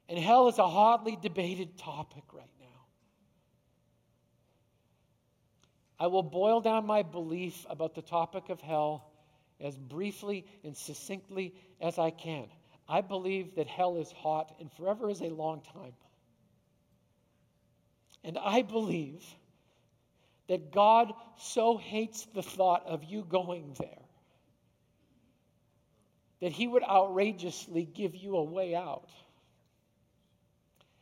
And 0.08 0.18
hell 0.18 0.48
is 0.48 0.58
a 0.58 0.68
hotly 0.68 1.16
debated 1.20 1.78
topic 1.78 2.24
right 2.32 2.50
now. 2.60 2.66
I 5.98 6.06
will 6.08 6.22
boil 6.22 6.60
down 6.60 6.86
my 6.86 7.02
belief 7.02 7.66
about 7.68 7.94
the 7.94 8.02
topic 8.02 8.48
of 8.48 8.60
hell 8.60 9.10
as 9.60 9.76
briefly 9.76 10.46
and 10.64 10.76
succinctly 10.76 11.54
as 11.80 11.98
I 11.98 12.10
can. 12.10 12.46
I 12.88 13.00
believe 13.00 13.54
that 13.56 13.66
hell 13.66 13.96
is 13.96 14.10
hot 14.12 14.54
and 14.60 14.70
forever 14.72 15.08
is 15.10 15.20
a 15.20 15.28
long 15.28 15.62
time. 15.72 15.94
And 18.22 18.38
I 18.38 18.62
believe 18.62 19.22
that 20.48 20.72
God 20.72 21.12
so 21.38 21.76
hates 21.76 22.26
the 22.34 22.42
thought 22.42 22.86
of 22.86 23.04
you 23.04 23.24
going 23.28 23.74
there 23.78 24.04
that 26.44 26.52
he 26.52 26.66
would 26.66 26.82
outrageously 26.82 27.86
give 27.86 28.14
you 28.14 28.36
a 28.36 28.44
way 28.44 28.74
out. 28.74 29.08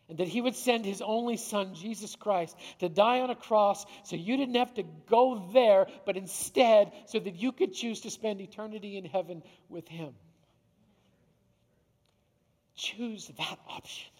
And 0.08 0.18
that 0.18 0.28
he 0.28 0.40
would 0.40 0.54
send 0.54 0.84
his 0.84 1.02
only 1.02 1.36
son, 1.36 1.74
Jesus 1.74 2.14
Christ, 2.14 2.56
to 2.78 2.88
die 2.88 3.22
on 3.22 3.30
a 3.30 3.34
cross 3.34 3.84
so 4.04 4.14
you 4.14 4.36
didn't 4.36 4.54
have 4.54 4.72
to 4.74 4.84
go 5.08 5.50
there, 5.52 5.88
but 6.06 6.16
instead 6.16 6.92
so 7.06 7.18
that 7.18 7.34
you 7.34 7.50
could 7.50 7.74
choose 7.74 8.02
to 8.02 8.10
spend 8.10 8.40
eternity 8.40 8.96
in 8.96 9.04
heaven 9.04 9.42
with 9.68 9.88
him. 9.88 10.14
Choose 12.76 13.26
that 13.36 13.58
option. 13.68 14.12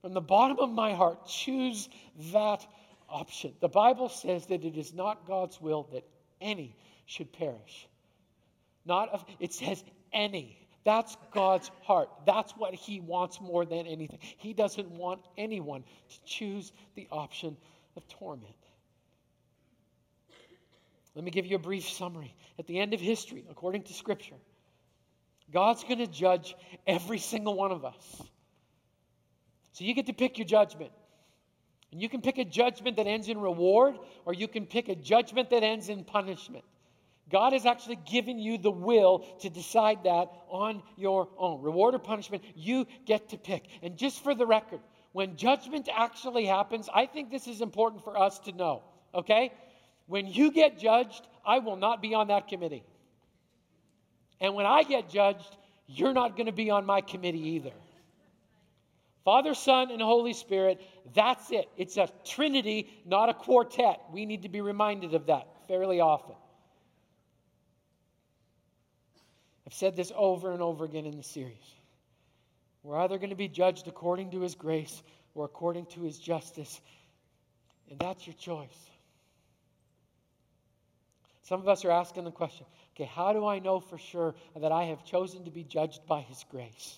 From 0.00 0.14
the 0.14 0.20
bottom 0.20 0.58
of 0.58 0.70
my 0.70 0.94
heart, 0.94 1.28
choose 1.28 1.88
that 2.32 2.66
option. 3.12 3.52
The 3.60 3.68
Bible 3.68 4.08
says 4.08 4.46
that 4.46 4.64
it 4.64 4.76
is 4.76 4.94
not 4.94 5.26
God's 5.26 5.60
will 5.60 5.88
that 5.92 6.04
any 6.40 6.76
should 7.06 7.32
perish. 7.32 7.88
Not 8.84 9.10
of, 9.10 9.24
it 9.38 9.52
says 9.52 9.84
any. 10.12 10.58
That's 10.84 11.16
God's 11.32 11.70
heart. 11.82 12.08
That's 12.26 12.52
what 12.52 12.74
He 12.74 12.98
wants 12.98 13.40
more 13.40 13.64
than 13.64 13.86
anything. 13.86 14.18
He 14.38 14.52
doesn't 14.52 14.90
want 14.90 15.20
anyone 15.38 15.84
to 16.10 16.16
choose 16.24 16.72
the 16.96 17.06
option 17.12 17.56
of 17.96 18.08
torment. 18.08 18.56
Let 21.14 21.24
me 21.24 21.30
give 21.30 21.46
you 21.46 21.56
a 21.56 21.60
brief 21.60 21.88
summary. 21.88 22.34
At 22.58 22.66
the 22.66 22.78
end 22.80 22.94
of 22.94 23.00
history, 23.00 23.44
according 23.50 23.82
to 23.84 23.92
Scripture, 23.92 24.34
God's 25.52 25.84
going 25.84 25.98
to 25.98 26.06
judge 26.06 26.56
every 26.86 27.18
single 27.18 27.54
one 27.54 27.70
of 27.70 27.84
us. 27.84 28.22
So 29.72 29.84
you 29.84 29.94
get 29.94 30.06
to 30.06 30.12
pick 30.12 30.38
your 30.38 30.46
judgment. 30.46 30.92
And 31.92 32.00
you 32.00 32.08
can 32.08 32.22
pick 32.22 32.38
a 32.38 32.44
judgment 32.44 32.96
that 32.96 33.06
ends 33.06 33.28
in 33.28 33.38
reward, 33.38 33.96
or 34.24 34.32
you 34.32 34.48
can 34.48 34.66
pick 34.66 34.88
a 34.88 34.94
judgment 34.94 35.50
that 35.50 35.62
ends 35.62 35.90
in 35.90 36.04
punishment. 36.04 36.64
God 37.30 37.52
has 37.52 37.66
actually 37.66 37.96
given 37.96 38.38
you 38.38 38.58
the 38.58 38.70
will 38.70 39.20
to 39.40 39.50
decide 39.50 40.04
that 40.04 40.28
on 40.48 40.82
your 40.96 41.28
own. 41.38 41.62
Reward 41.62 41.94
or 41.94 41.98
punishment, 41.98 42.42
you 42.54 42.86
get 43.06 43.28
to 43.30 43.38
pick. 43.38 43.64
And 43.82 43.96
just 43.96 44.22
for 44.22 44.34
the 44.34 44.46
record, 44.46 44.80
when 45.12 45.36
judgment 45.36 45.88
actually 45.94 46.46
happens, 46.46 46.88
I 46.92 47.06
think 47.06 47.30
this 47.30 47.46
is 47.46 47.60
important 47.60 48.02
for 48.02 48.18
us 48.18 48.38
to 48.40 48.52
know. 48.52 48.82
okay? 49.14 49.52
When 50.06 50.26
you 50.26 50.50
get 50.50 50.78
judged, 50.78 51.26
I 51.46 51.58
will 51.58 51.76
not 51.76 52.02
be 52.02 52.14
on 52.14 52.28
that 52.28 52.48
committee. 52.48 52.84
And 54.40 54.54
when 54.54 54.66
I 54.66 54.82
get 54.82 55.08
judged, 55.08 55.56
you're 55.86 56.12
not 56.12 56.36
going 56.36 56.46
to 56.46 56.52
be 56.52 56.70
on 56.70 56.84
my 56.86 57.00
committee 57.00 57.56
either. 57.56 57.72
Father, 59.24 59.54
Son, 59.54 59.90
and 59.90 60.02
Holy 60.02 60.32
Spirit, 60.32 60.80
that's 61.14 61.50
it. 61.52 61.68
It's 61.76 61.96
a 61.96 62.08
trinity, 62.24 62.90
not 63.06 63.28
a 63.28 63.34
quartet. 63.34 64.00
We 64.12 64.26
need 64.26 64.42
to 64.42 64.48
be 64.48 64.60
reminded 64.60 65.14
of 65.14 65.26
that 65.26 65.46
fairly 65.68 66.00
often. 66.00 66.34
I've 69.66 69.74
said 69.74 69.96
this 69.96 70.12
over 70.16 70.52
and 70.52 70.60
over 70.60 70.84
again 70.84 71.06
in 71.06 71.16
the 71.16 71.22
series. 71.22 71.74
We're 72.82 72.98
either 72.98 73.18
going 73.18 73.30
to 73.30 73.36
be 73.36 73.48
judged 73.48 73.86
according 73.86 74.32
to 74.32 74.40
his 74.40 74.56
grace 74.56 75.02
or 75.34 75.44
according 75.44 75.86
to 75.86 76.02
his 76.02 76.18
justice, 76.18 76.80
and 77.88 77.98
that's 77.98 78.26
your 78.26 78.34
choice. 78.34 78.90
Some 81.42 81.60
of 81.60 81.68
us 81.68 81.84
are 81.84 81.90
asking 81.90 82.24
the 82.24 82.32
question 82.32 82.66
okay, 82.94 83.04
how 83.04 83.32
do 83.32 83.46
I 83.46 83.60
know 83.60 83.78
for 83.78 83.98
sure 83.98 84.34
that 84.56 84.72
I 84.72 84.84
have 84.84 85.04
chosen 85.04 85.44
to 85.44 85.50
be 85.50 85.62
judged 85.62 86.06
by 86.06 86.20
his 86.22 86.44
grace? 86.50 86.96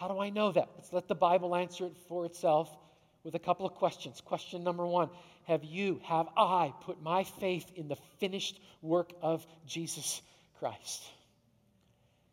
How 0.00 0.08
do 0.08 0.18
I 0.18 0.30
know 0.30 0.50
that? 0.50 0.70
Let's 0.76 0.94
let 0.94 1.08
the 1.08 1.14
Bible 1.14 1.54
answer 1.54 1.84
it 1.84 1.92
for 2.08 2.24
itself 2.24 2.74
with 3.22 3.34
a 3.34 3.38
couple 3.38 3.66
of 3.66 3.74
questions. 3.74 4.22
Question 4.22 4.64
number 4.64 4.86
one 4.86 5.10
Have 5.46 5.62
you, 5.62 6.00
have 6.04 6.26
I 6.38 6.72
put 6.86 7.02
my 7.02 7.24
faith 7.24 7.70
in 7.76 7.88
the 7.88 7.98
finished 8.18 8.58
work 8.80 9.12
of 9.20 9.46
Jesus 9.66 10.22
Christ? 10.58 11.02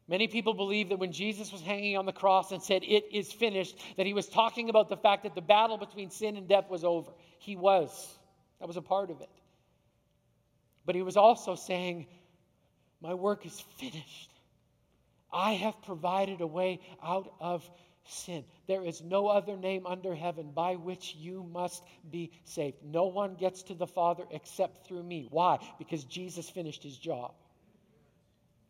Many 0.08 0.30
people 0.30 0.53
believe 0.53 0.89
that 0.89 0.99
when 0.99 1.12
Jesus 1.12 1.51
was 1.51 1.62
hanging 1.62 1.97
on 1.97 2.06
the 2.06 2.13
cross 2.13 2.53
and 2.53 2.63
said, 2.63 2.84
It 2.84 3.13
is 3.13 3.34
finished, 3.34 3.77
that 3.97 4.06
he 4.06 4.13
was 4.13 4.27
talking 4.27 4.69
about 4.69 4.88
the 4.88 4.95
fact 4.95 5.23
that 5.23 5.36
the 5.36 5.41
battle 5.41 5.77
between 5.77 6.10
sin 6.10 6.38
and 6.38 6.47
death 6.47 6.69
was 6.69 6.86
over. 6.86 7.12
He 7.39 7.58
was. 7.58 7.91
That 8.62 8.67
was 8.67 8.77
a 8.77 8.82
part 8.82 9.12
of 9.12 9.19
it. 9.19 9.30
But 10.86 10.95
he 10.95 11.01
was 11.01 11.17
also 11.17 11.56
saying, 11.56 12.08
My 13.01 13.13
work 13.13 13.45
is 13.45 13.60
finished. 13.77 14.32
I 15.38 15.54
have 15.54 15.80
provided 15.84 16.41
a 16.41 16.47
way 16.47 16.80
out 17.04 17.32
of 17.39 17.69
sin. 18.06 18.43
There 18.65 18.84
is 18.84 19.04
no 19.04 19.28
other 19.28 19.56
name 19.56 19.86
under 19.86 20.15
heaven 20.15 20.50
by 20.52 20.78
which 20.78 21.13
you 21.15 21.43
must 21.54 21.84
be 22.10 22.32
saved. 22.43 22.78
No 22.84 23.06
one 23.06 23.36
gets 23.36 23.62
to 23.63 23.76
the 23.76 23.86
Father 23.86 24.23
except 24.32 24.88
through 24.88 25.04
me. 25.04 25.28
Why? 25.30 25.60
Because 25.78 26.04
Jesus 26.06 26.50
finished 26.50 26.82
his 26.82 26.97
job. 26.97 27.36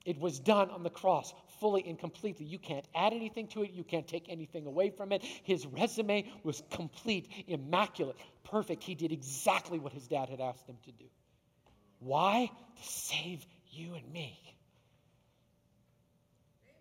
It 0.06 0.19
was 0.19 0.39
done 0.39 0.69
on 0.69 0.84
the 0.84 0.89
cross 0.89 1.34
fully 1.62 1.86
and 1.88 1.97
completely. 1.97 2.45
You 2.45 2.60
can't 2.60 2.86
add 2.93 3.13
anything 3.13 3.47
to 3.49 3.63
it, 3.63 3.71
you 3.71 3.86
can't 3.86 4.08
take 4.08 4.27
anything 4.27 4.65
away 4.65 4.89
from 4.89 5.13
it. 5.13 5.23
His 5.43 5.65
resume 5.65 6.30
was 6.43 6.62
complete, 6.71 7.30
immaculate, 7.47 8.17
perfect. 8.43 8.84
He 8.84 8.93
did 8.93 9.13
exactly 9.13 9.80
what 9.80 9.93
his 9.93 10.06
dad 10.08 10.27
had 10.27 10.41
asked 10.41 10.67
him 10.67 10.77
to 10.84 10.91
do. 10.91 11.06
Why? 11.99 12.51
To 12.75 12.84
save 12.84 13.45
you 13.71 13.95
and 13.95 14.12
me. 14.12 14.56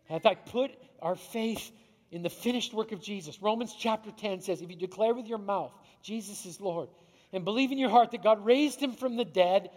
In 0.08 0.20
fact, 0.20 0.50
put 0.50 0.70
our 1.00 1.16
faith 1.16 1.70
in 2.10 2.22
the 2.22 2.30
finished 2.30 2.72
work 2.72 2.92
of 2.92 3.00
Jesus. 3.02 3.42
Romans 3.42 3.74
chapter 3.78 4.10
10 4.10 4.40
says, 4.40 4.62
If 4.62 4.70
you 4.70 4.76
declare 4.76 5.14
with 5.14 5.26
your 5.26 5.38
mouth 5.38 5.72
Jesus 6.02 6.46
is 6.46 6.60
Lord 6.60 6.88
and 7.32 7.44
believe 7.44 7.72
in 7.72 7.78
your 7.78 7.90
heart 7.90 8.12
that 8.12 8.22
God 8.22 8.44
raised 8.44 8.80
him 8.80 8.92
from 8.92 9.16
the 9.16 9.24
dead, 9.24 9.70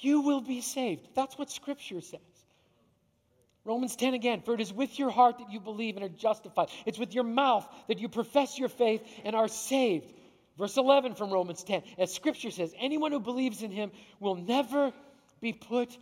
you 0.00 0.22
will 0.22 0.40
be 0.40 0.60
saved. 0.60 1.08
That's 1.14 1.38
what 1.38 1.50
Scripture 1.50 2.00
says. 2.00 2.20
Romans 3.64 3.96
10 3.96 4.14
again, 4.14 4.40
for 4.40 4.54
it 4.54 4.60
is 4.60 4.72
with 4.72 4.98
your 4.98 5.10
heart 5.10 5.38
that 5.38 5.52
you 5.52 5.60
believe 5.60 5.96
and 5.96 6.04
are 6.04 6.08
justified. 6.08 6.68
It's 6.86 6.98
with 6.98 7.14
your 7.14 7.24
mouth 7.24 7.68
that 7.88 7.98
you 7.98 8.08
profess 8.08 8.58
your 8.58 8.70
faith 8.70 9.02
and 9.24 9.36
are 9.36 9.48
saved. 9.48 10.12
Verse 10.56 10.76
11 10.76 11.14
from 11.14 11.30
Romans 11.30 11.62
10, 11.62 11.82
as 11.98 12.12
Scripture 12.12 12.50
says, 12.50 12.74
anyone 12.78 13.12
who 13.12 13.20
believes 13.20 13.62
in 13.62 13.70
him 13.70 13.92
will 14.18 14.34
never 14.34 14.92
be 15.40 15.52
put 15.52 15.96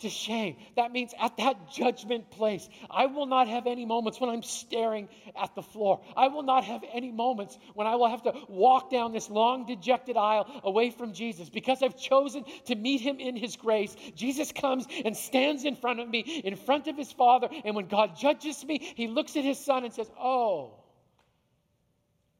to 0.00 0.08
shame. 0.08 0.56
That 0.76 0.92
means 0.92 1.12
at 1.18 1.36
that 1.38 1.72
judgment 1.72 2.30
place, 2.30 2.68
I 2.88 3.06
will 3.06 3.26
not 3.26 3.48
have 3.48 3.66
any 3.66 3.84
moments 3.84 4.20
when 4.20 4.30
I'm 4.30 4.44
staring 4.44 5.08
at 5.40 5.54
the 5.56 5.62
floor. 5.62 6.00
I 6.16 6.28
will 6.28 6.44
not 6.44 6.64
have 6.64 6.84
any 6.92 7.10
moments 7.10 7.58
when 7.74 7.86
I 7.86 7.96
will 7.96 8.08
have 8.08 8.22
to 8.22 8.32
walk 8.48 8.90
down 8.90 9.12
this 9.12 9.28
long, 9.28 9.66
dejected 9.66 10.16
aisle 10.16 10.60
away 10.62 10.90
from 10.90 11.12
Jesus 11.12 11.48
because 11.48 11.82
I've 11.82 11.98
chosen 11.98 12.44
to 12.66 12.76
meet 12.76 13.00
him 13.00 13.18
in 13.18 13.36
his 13.36 13.56
grace. 13.56 13.94
Jesus 14.14 14.52
comes 14.52 14.86
and 15.04 15.16
stands 15.16 15.64
in 15.64 15.74
front 15.74 15.98
of 15.98 16.08
me, 16.08 16.20
in 16.20 16.54
front 16.54 16.86
of 16.86 16.96
his 16.96 17.10
Father, 17.10 17.48
and 17.64 17.74
when 17.74 17.88
God 17.88 18.16
judges 18.16 18.64
me, 18.64 18.78
he 18.94 19.08
looks 19.08 19.36
at 19.36 19.44
his 19.44 19.58
Son 19.58 19.84
and 19.84 19.92
says, 19.92 20.08
Oh, 20.18 20.74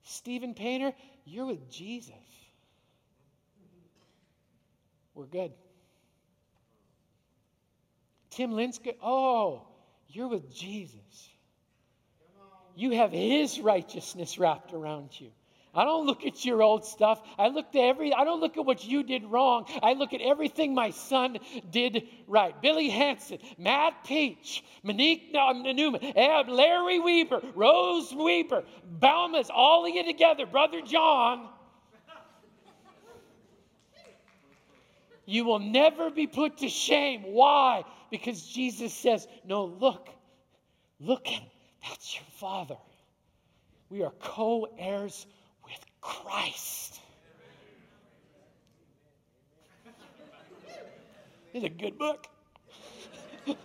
Stephen 0.05 0.55
Painter, 0.55 0.93
you're 1.25 1.47
with 1.47 1.69
Jesus. 1.71 2.15
We're 5.15 5.27
good. 5.27 5.53
Tim 8.39 8.53
Linsky, 8.53 8.95
oh, 9.03 9.67
you're 10.07 10.29
with 10.29 10.55
Jesus. 10.55 11.29
You 12.77 12.93
have 12.93 13.11
his 13.11 13.59
righteousness 13.59 14.39
wrapped 14.39 14.73
around 14.73 15.09
you. 15.19 15.33
I 15.75 15.83
don't 15.83 16.07
look 16.07 16.25
at 16.25 16.45
your 16.45 16.63
old 16.63 16.85
stuff. 16.85 17.21
I 17.37 17.49
look 17.49 17.67
at 17.75 17.81
every 17.81 18.15
I 18.15 18.23
don't 18.23 18.39
look 18.39 18.57
at 18.57 18.65
what 18.65 18.85
you 18.85 19.03
did 19.03 19.25
wrong. 19.25 19.67
I 19.83 19.95
look 19.95 20.13
at 20.13 20.21
everything 20.21 20.73
my 20.73 20.91
son 20.91 21.39
did 21.73 22.07
right. 22.29 22.55
Billy 22.63 22.89
Hanson, 22.89 23.39
Matt 23.59 24.05
Peach, 24.05 24.63
Monique 24.85 25.35
um, 25.35 25.65
Newman, 25.65 26.01
Larry 26.15 27.01
Weber, 27.01 27.43
Rose 27.57 28.15
Weber, 28.15 28.63
Baumas, 29.01 29.51
all 29.53 29.85
of 29.85 29.93
you 29.93 30.05
together, 30.05 30.47
Brother 30.47 30.81
John. 30.83 31.49
You 35.27 35.45
will 35.45 35.59
never 35.59 36.11
be 36.11 36.29
put 36.29 36.59
to 36.59 36.69
shame. 36.69 37.23
Why? 37.25 37.85
Because 38.11 38.43
Jesus 38.43 38.93
says, 38.95 39.27
No, 39.45 39.65
look, 39.65 40.09
look, 41.01 41.27
that's 41.83 42.15
your 42.15 42.25
Father. 42.39 42.77
We 43.91 44.03
are 44.03 44.13
co 44.21 44.69
heirs 44.79 45.27
with 45.65 45.85
Christ. 46.01 47.01
It's 51.55 51.65
a 51.65 51.71
good 51.71 51.99
book. 51.99 52.27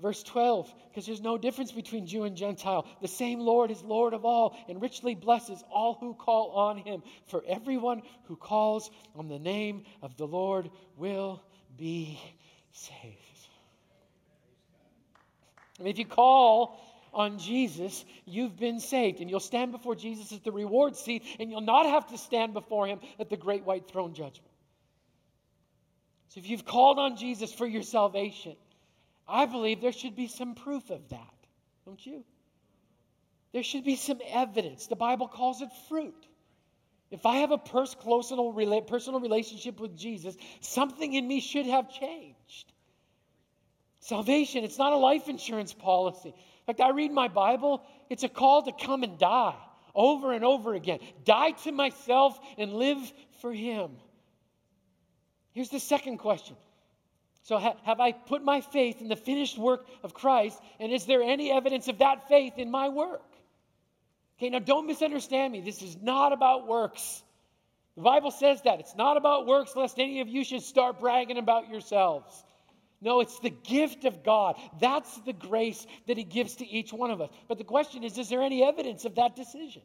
Verse 0.00 0.22
12, 0.22 0.72
because 0.88 1.04
there's 1.04 1.20
no 1.20 1.36
difference 1.36 1.72
between 1.72 2.06
Jew 2.06 2.24
and 2.24 2.34
Gentile. 2.34 2.86
The 3.02 3.08
same 3.08 3.38
Lord 3.38 3.70
is 3.70 3.82
Lord 3.82 4.14
of 4.14 4.24
all 4.24 4.56
and 4.66 4.80
richly 4.80 5.14
blesses 5.14 5.62
all 5.70 5.98
who 6.00 6.14
call 6.14 6.52
on 6.52 6.78
him. 6.78 7.02
For 7.26 7.44
everyone 7.46 8.02
who 8.24 8.36
calls 8.36 8.90
on 9.14 9.28
the 9.28 9.38
name 9.38 9.84
of 10.00 10.16
the 10.16 10.26
Lord 10.26 10.70
will 10.96 11.42
be 11.76 12.18
saved. 12.80 13.16
And 15.78 15.88
if 15.88 15.98
you 15.98 16.04
call 16.04 16.78
on 17.12 17.38
Jesus, 17.38 18.04
you've 18.26 18.56
been 18.58 18.80
saved. 18.80 19.20
And 19.20 19.30
you'll 19.30 19.40
stand 19.40 19.72
before 19.72 19.94
Jesus 19.94 20.32
at 20.32 20.44
the 20.44 20.52
reward 20.52 20.96
seat, 20.96 21.24
and 21.38 21.50
you'll 21.50 21.60
not 21.60 21.86
have 21.86 22.08
to 22.08 22.18
stand 22.18 22.52
before 22.52 22.86
him 22.86 23.00
at 23.18 23.30
the 23.30 23.36
great 23.36 23.64
white 23.64 23.88
throne 23.88 24.14
judgment. 24.14 24.52
So 26.28 26.38
if 26.38 26.48
you've 26.48 26.64
called 26.64 26.98
on 26.98 27.16
Jesus 27.16 27.52
for 27.52 27.66
your 27.66 27.82
salvation, 27.82 28.56
I 29.26 29.46
believe 29.46 29.80
there 29.80 29.92
should 29.92 30.14
be 30.14 30.28
some 30.28 30.54
proof 30.54 30.90
of 30.90 31.08
that, 31.08 31.34
don't 31.84 32.04
you? 32.04 32.24
There 33.52 33.64
should 33.64 33.84
be 33.84 33.96
some 33.96 34.20
evidence. 34.28 34.86
The 34.86 34.96
Bible 34.96 35.26
calls 35.26 35.60
it 35.60 35.70
fruit. 35.88 36.26
If 37.10 37.26
I 37.26 37.36
have 37.36 37.50
a 37.50 37.58
pers- 37.58 37.94
personal 37.94 38.52
relationship 38.52 39.80
with 39.80 39.96
Jesus, 39.96 40.36
something 40.60 41.12
in 41.12 41.26
me 41.26 41.40
should 41.40 41.66
have 41.66 41.90
changed. 41.90 42.72
Salvation, 44.00 44.64
it's 44.64 44.78
not 44.78 44.92
a 44.92 44.96
life 44.96 45.28
insurance 45.28 45.72
policy. 45.72 46.28
In 46.28 46.66
fact, 46.66 46.80
I 46.80 46.90
read 46.90 47.12
my 47.12 47.28
Bible, 47.28 47.82
it's 48.08 48.22
a 48.22 48.28
call 48.28 48.62
to 48.62 48.72
come 48.72 49.02
and 49.02 49.18
die 49.18 49.56
over 49.94 50.32
and 50.32 50.44
over 50.44 50.74
again. 50.74 51.00
Die 51.24 51.50
to 51.64 51.72
myself 51.72 52.38
and 52.56 52.74
live 52.74 52.98
for 53.40 53.52
Him. 53.52 53.90
Here's 55.52 55.70
the 55.70 55.80
second 55.80 56.18
question 56.18 56.56
so, 57.42 57.58
ha- 57.58 57.76
have 57.84 58.00
I 58.00 58.12
put 58.12 58.44
my 58.44 58.60
faith 58.60 59.00
in 59.00 59.08
the 59.08 59.16
finished 59.16 59.58
work 59.58 59.86
of 60.02 60.14
Christ? 60.14 60.60
And 60.78 60.92
is 60.92 61.06
there 61.06 61.22
any 61.22 61.50
evidence 61.50 61.88
of 61.88 61.98
that 61.98 62.28
faith 62.28 62.58
in 62.58 62.70
my 62.70 62.90
work? 62.90 63.22
Okay, 64.40 64.48
now 64.48 64.58
don't 64.58 64.86
misunderstand 64.86 65.52
me. 65.52 65.60
This 65.60 65.82
is 65.82 65.98
not 66.00 66.32
about 66.32 66.66
works. 66.66 67.22
The 67.94 68.00
Bible 68.00 68.30
says 68.30 68.62
that. 68.62 68.80
It's 68.80 68.96
not 68.96 69.18
about 69.18 69.46
works, 69.46 69.76
lest 69.76 69.98
any 69.98 70.22
of 70.22 70.28
you 70.28 70.44
should 70.44 70.62
start 70.62 70.98
bragging 70.98 71.36
about 71.36 71.68
yourselves. 71.68 72.42
No, 73.02 73.20
it's 73.20 73.38
the 73.40 73.50
gift 73.50 74.06
of 74.06 74.24
God. 74.24 74.56
That's 74.80 75.14
the 75.26 75.34
grace 75.34 75.86
that 76.06 76.16
He 76.16 76.24
gives 76.24 76.56
to 76.56 76.66
each 76.66 76.90
one 76.90 77.10
of 77.10 77.20
us. 77.20 77.28
But 77.48 77.58
the 77.58 77.64
question 77.64 78.02
is 78.02 78.16
is 78.16 78.30
there 78.30 78.40
any 78.40 78.64
evidence 78.64 79.04
of 79.04 79.16
that 79.16 79.36
decision? 79.36 79.82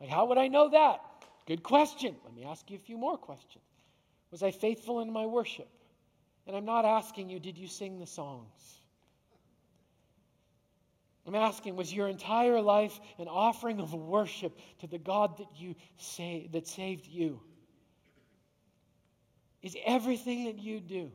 Like, 0.00 0.08
how 0.08 0.24
would 0.26 0.38
I 0.38 0.48
know 0.48 0.70
that? 0.70 1.02
Good 1.46 1.62
question. 1.62 2.16
Let 2.24 2.34
me 2.34 2.44
ask 2.44 2.70
you 2.70 2.78
a 2.78 2.80
few 2.80 2.96
more 2.96 3.18
questions. 3.18 3.64
Was 4.30 4.42
I 4.42 4.52
faithful 4.52 5.00
in 5.00 5.12
my 5.12 5.26
worship? 5.26 5.68
And 6.46 6.56
I'm 6.56 6.64
not 6.64 6.86
asking 6.86 7.28
you, 7.28 7.40
did 7.40 7.58
you 7.58 7.68
sing 7.68 7.98
the 7.98 8.06
songs? 8.06 8.85
I'm 11.26 11.34
asking, 11.34 11.74
was 11.74 11.92
your 11.92 12.08
entire 12.08 12.60
life 12.60 12.98
an 13.18 13.26
offering 13.26 13.80
of 13.80 13.92
worship 13.92 14.56
to 14.80 14.86
the 14.86 14.98
God 14.98 15.38
that 15.38 15.48
you 15.56 15.74
say 15.98 16.48
that 16.52 16.68
saved 16.68 17.06
you? 17.06 17.40
Is 19.62 19.76
everything 19.84 20.44
that 20.44 20.58
you 20.58 20.78
do 20.78 21.10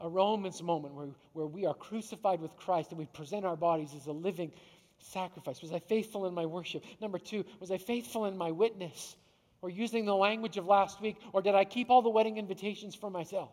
a 0.00 0.08
Romans 0.08 0.62
moment 0.62 0.94
where, 0.94 1.08
where 1.32 1.46
we 1.46 1.64
are 1.64 1.74
crucified 1.74 2.40
with 2.40 2.54
Christ 2.56 2.90
and 2.90 2.98
we 2.98 3.06
present 3.06 3.46
our 3.46 3.56
bodies 3.56 3.94
as 3.96 4.06
a 4.06 4.12
living 4.12 4.52
sacrifice? 4.98 5.62
Was 5.62 5.72
I 5.72 5.78
faithful 5.78 6.26
in 6.26 6.34
my 6.34 6.44
worship? 6.44 6.84
Number 7.00 7.18
two, 7.18 7.46
was 7.60 7.70
I 7.70 7.78
faithful 7.78 8.26
in 8.26 8.36
my 8.36 8.50
witness? 8.50 9.16
Or 9.62 9.70
using 9.70 10.04
the 10.04 10.14
language 10.14 10.58
of 10.58 10.66
last 10.66 11.00
week? 11.00 11.16
Or 11.32 11.40
did 11.40 11.54
I 11.54 11.64
keep 11.64 11.88
all 11.88 12.02
the 12.02 12.10
wedding 12.10 12.36
invitations 12.36 12.94
for 12.94 13.08
myself? 13.08 13.50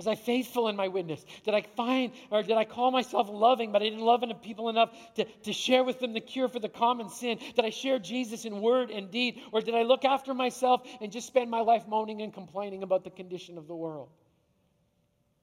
Was 0.00 0.06
I 0.06 0.14
faithful 0.14 0.68
in 0.68 0.76
my 0.76 0.88
witness? 0.88 1.22
Did 1.44 1.52
I 1.52 1.60
find, 1.60 2.12
or 2.30 2.42
did 2.42 2.56
I 2.56 2.64
call 2.64 2.90
myself 2.90 3.28
loving, 3.30 3.70
but 3.70 3.82
I 3.82 3.84
didn't 3.84 4.00
love 4.00 4.22
enough 4.22 4.40
people 4.40 4.70
enough 4.70 4.88
to, 5.16 5.26
to 5.26 5.52
share 5.52 5.84
with 5.84 6.00
them 6.00 6.14
the 6.14 6.22
cure 6.22 6.48
for 6.48 6.58
the 6.58 6.70
common 6.70 7.10
sin? 7.10 7.38
Did 7.54 7.66
I 7.66 7.68
share 7.68 7.98
Jesus 7.98 8.46
in 8.46 8.62
word 8.62 8.90
and 8.90 9.10
deed? 9.10 9.42
Or 9.52 9.60
did 9.60 9.74
I 9.74 9.82
look 9.82 10.06
after 10.06 10.32
myself 10.32 10.88
and 11.02 11.12
just 11.12 11.26
spend 11.26 11.50
my 11.50 11.60
life 11.60 11.86
moaning 11.86 12.22
and 12.22 12.32
complaining 12.32 12.82
about 12.82 13.04
the 13.04 13.10
condition 13.10 13.58
of 13.58 13.68
the 13.68 13.76
world? 13.76 14.08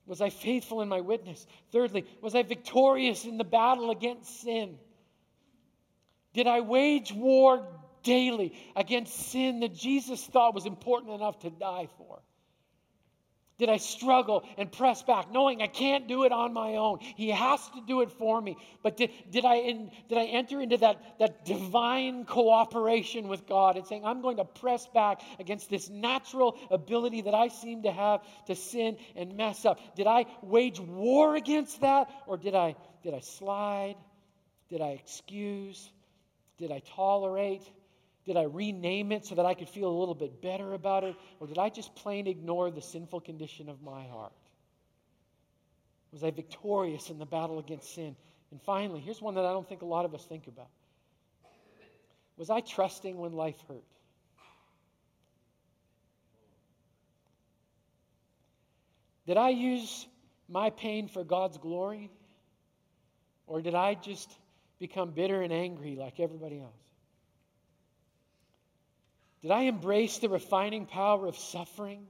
Was 0.08 0.22
I 0.22 0.32
faithful 0.32 0.82
in 0.82 0.89
my 0.89 1.02
witness? 1.02 1.46
Thirdly, 1.72 2.06
was 2.24 2.34
I 2.34 2.41
victorious 2.41 3.26
in 3.26 3.38
the 3.38 3.43
battle 3.43 3.91
against 3.91 4.41
sin? 4.41 4.80
Did 6.34 6.48
I 6.48 6.62
wage 6.62 7.12
war 7.12 7.67
daily 8.02 8.58
against 8.76 9.13
sin 9.13 9.60
that 9.60 9.76
Jesus 9.76 10.26
thought 10.26 10.56
was 10.56 10.65
important 10.65 11.13
enough 11.13 11.38
to 11.41 11.52
die 11.52 11.89
for? 12.00 12.24
Did 13.58 13.70
I 13.70 13.78
struggle 13.78 14.43
and 14.58 14.72
press 14.72 15.02
back, 15.02 15.32
knowing 15.32 15.63
I 15.63 15.67
can't 15.67 16.08
do 16.08 16.26
it 16.26 16.32
on 16.32 16.54
my 16.54 16.76
own? 16.76 17.00
He 17.00 17.30
has 17.30 17.60
to 17.70 17.82
do 17.88 18.02
it 18.02 18.12
for 18.12 18.39
me. 18.39 18.56
But 18.84 18.98
did, 18.98 19.10
did, 19.32 19.46
I, 19.46 19.56
in, 19.56 19.89
did 20.10 20.20
I 20.20 20.26
enter 20.26 20.62
into 20.62 20.78
that, 20.78 21.02
that 21.17 21.43
divine 21.43 22.26
cooperation 22.26 23.28
with 23.28 23.48
God 23.48 23.76
and 23.76 23.88
saying, 23.88 24.06
I'm 24.06 24.22
going 24.22 24.38
to 24.38 24.46
press 24.46 24.86
back 24.93 25.22
against 25.39 25.72
this 25.72 25.89
natural 25.89 26.56
ability 26.70 27.22
that 27.22 27.34
I 27.34 27.48
seem 27.48 27.82
to 27.84 27.91
have 27.91 28.22
to 28.46 28.56
sin 28.56 28.98
and 29.15 29.36
mess 29.36 29.65
up? 29.65 29.80
Did 29.96 30.06
I 30.06 30.26
wage 30.43 30.80
war 30.80 31.36
against 31.36 31.82
that? 31.82 32.12
Or 32.28 32.38
did 32.38 32.54
I, 32.54 32.76
did 33.02 33.15
I 33.15 33.22
slide? 33.22 33.96
Did 34.70 34.82
I 34.82 34.89
excuse? 34.89 35.91
Did 36.60 36.72
I 36.72 36.84
tolerate? 36.96 37.63
Did 38.27 38.35
I 38.35 38.43
rename 38.43 39.13
it 39.13 39.25
so 39.25 39.35
that 39.35 39.45
I 39.45 39.53
could 39.53 39.69
feel 39.69 39.89
a 39.89 39.97
little 39.97 40.13
bit 40.13 40.41
better 40.41 40.73
about 40.73 41.05
it? 41.05 41.15
Or 41.39 41.47
did 41.47 41.57
I 41.57 41.69
just 41.69 41.95
plain 41.95 42.27
ignore 42.27 42.69
the 42.69 42.81
sinful 42.81 43.21
condition 43.21 43.69
of 43.69 43.81
my 43.81 44.05
heart? 44.05 44.33
Was 46.11 46.25
I 46.25 46.31
victorious 46.31 47.09
in 47.09 47.19
the 47.19 47.25
battle 47.25 47.57
against 47.57 47.95
sin? 47.95 48.17
And 48.51 48.61
finally, 48.61 48.99
here's 48.99 49.21
one 49.21 49.35
that 49.35 49.45
I 49.45 49.53
don't 49.53 49.67
think 49.67 49.81
a 49.81 49.85
lot 49.85 50.03
of 50.03 50.13
us 50.13 50.25
think 50.25 50.47
about. 50.47 50.67
Was 52.35 52.49
I 52.49 52.59
trusting 52.59 53.17
when 53.17 53.31
life 53.31 53.55
hurt? 53.65 53.83
Did 59.25 59.37
I 59.37 59.49
use 59.49 60.05
my 60.49 60.69
pain 60.69 61.07
for 61.07 61.23
God's 61.23 61.57
glory? 61.57 62.11
Or 63.47 63.61
did 63.61 63.73
I 63.73 63.93
just 63.93 64.29
become 64.79 65.11
bitter 65.11 65.41
and 65.41 65.53
angry 65.53 65.95
like 65.95 66.19
everybody 66.19 66.59
else? 66.59 66.87
Did 69.47 69.53
I 69.53 69.62
embrace 69.62 70.17
the 70.17 70.27
refining 70.27 70.86
power 70.86 71.25
of 71.25 71.38
suffering? 71.38 72.05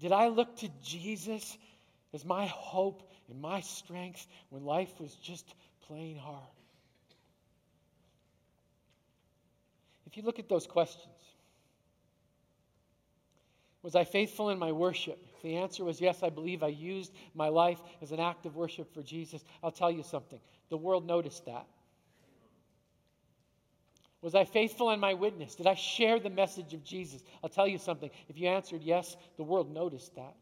Did 0.00 0.10
I 0.10 0.28
look 0.28 0.56
to 0.60 0.70
Jesus 0.82 1.58
as 2.14 2.24
my 2.24 2.46
hope 2.46 3.02
and 3.28 3.42
my 3.42 3.60
strength 3.60 4.26
when 4.48 4.64
life 4.64 4.98
was 4.98 5.14
just 5.16 5.54
plain 5.86 6.16
hard? 6.16 6.40
If 10.06 10.16
you 10.16 10.22
look 10.22 10.38
at 10.38 10.48
those 10.48 10.66
questions, 10.66 11.12
was 13.82 13.94
I 13.94 14.04
faithful 14.04 14.48
in 14.48 14.58
my 14.58 14.72
worship? 14.72 15.22
If 15.36 15.42
the 15.42 15.56
answer 15.56 15.84
was 15.84 16.00
yes, 16.00 16.22
I 16.22 16.30
believe 16.30 16.62
I 16.62 16.68
used 16.68 17.12
my 17.34 17.48
life 17.48 17.82
as 18.00 18.12
an 18.12 18.18
act 18.18 18.46
of 18.46 18.56
worship 18.56 18.94
for 18.94 19.02
Jesus. 19.02 19.44
I'll 19.62 19.70
tell 19.70 19.90
you 19.90 20.04
something. 20.04 20.40
The 20.70 20.78
world 20.78 21.06
noticed 21.06 21.44
that. 21.44 21.66
Was 24.24 24.34
I 24.34 24.44
faithful 24.44 24.90
in 24.90 25.00
my 25.00 25.12
witness? 25.12 25.54
Did 25.54 25.66
I 25.66 25.74
share 25.74 26.18
the 26.18 26.30
message 26.30 26.72
of 26.72 26.82
Jesus? 26.82 27.22
I'll 27.42 27.50
tell 27.50 27.68
you 27.68 27.76
something. 27.76 28.08
If 28.26 28.38
you 28.38 28.48
answered 28.48 28.80
yes, 28.82 29.14
the 29.36 29.42
world 29.42 29.70
noticed 29.70 30.14
that. 30.14 30.34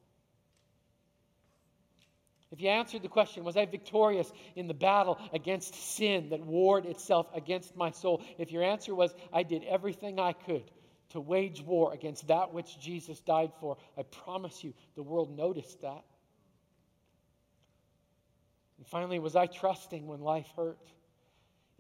If 2.53 2.61
you 2.61 2.69
answered 2.69 3.03
the 3.03 3.09
question, 3.09 3.43
was 3.43 3.57
I 3.57 3.67
victorious 3.67 4.31
in 4.55 4.69
the 4.69 4.75
battle 4.75 5.19
against 5.33 5.75
sin 5.75 6.29
that 6.29 6.39
warred 6.39 6.87
itself 6.87 7.27
against 7.35 7.75
my 7.75 7.91
soul? 7.91 8.23
If 8.39 8.53
your 8.53 8.63
answer 8.63 8.95
was, 8.95 9.13
I 9.33 9.43
did 9.43 9.65
everything 9.65 10.21
I 10.21 10.33
could 10.33 10.71
to 11.11 11.21
wage 11.21 11.61
war 11.61 11.93
against 11.93 12.29
that 12.29 12.55
which 12.55 12.79
Jesus 12.79 13.19
died 13.19 13.51
for, 13.59 13.79
I 13.99 14.05
promise 14.05 14.63
you, 14.63 14.75
the 14.95 15.03
world 15.03 15.37
noticed 15.37 15.81
that. 15.81 16.05
And 18.79 18.87
finally, 18.87 19.19
was 19.19 19.35
I 19.35 19.47
trusting 19.47 20.07
when 20.07 20.21
life 20.21 20.47
hurt? 20.55 20.79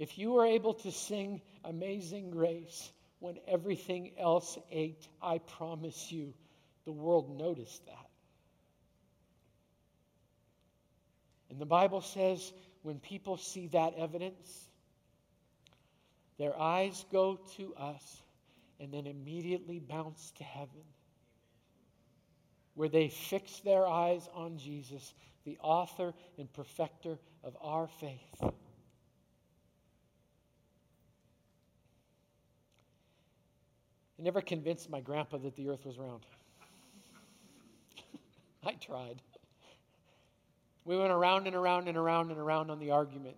If 0.02 0.18
you 0.18 0.32
were 0.32 0.44
able 0.44 0.74
to 0.74 0.90
sing 0.90 1.40
Amazing 1.64 2.30
Grace 2.30 2.90
when 3.20 3.38
everything 3.46 4.10
else 4.18 4.58
ached, 4.72 5.06
I 5.22 5.38
promise 5.38 6.10
you, 6.10 6.34
the 6.84 6.90
world 6.90 7.38
noticed 7.38 7.86
that. 7.86 8.10
And 11.50 11.60
the 11.60 11.66
Bible 11.66 12.00
says 12.00 12.52
when 12.82 12.98
people 12.98 13.36
see 13.36 13.68
that 13.68 13.94
evidence, 13.96 14.68
their 16.36 16.59
eyes 16.59 17.05
go 17.12 17.38
to 17.57 17.72
us 17.76 18.22
and 18.80 18.92
then 18.92 19.07
immediately 19.07 19.78
bounce 19.78 20.32
to 20.38 20.42
heaven, 20.42 20.82
where 22.74 22.88
they 22.88 23.09
fix 23.09 23.61
their 23.61 23.86
eyes 23.86 24.28
on 24.34 24.59
Jesus, 24.59 25.14
the 25.44 25.59
author 25.62 26.12
and 26.38 26.53
perfecter 26.53 27.20
of 27.44 27.57
our 27.62 27.86
faith. 27.86 28.53
I 34.23 34.25
never 34.25 34.41
convinced 34.41 34.89
my 34.89 35.01
grandpa 35.01 35.39
that 35.39 35.57
the 35.57 35.68
earth 35.68 35.85
was 35.85 35.99
round. 35.99 36.25
I 38.64 38.75
tried. 38.75 39.20
We 40.85 40.97
went 40.97 41.11
around 41.11 41.49
and 41.49 41.57
around 41.57 41.89
and 41.89 41.99
around 41.99 42.31
and 42.31 42.39
around 42.39 42.70
on 42.70 42.79
the 42.79 42.93
argument. 42.93 43.35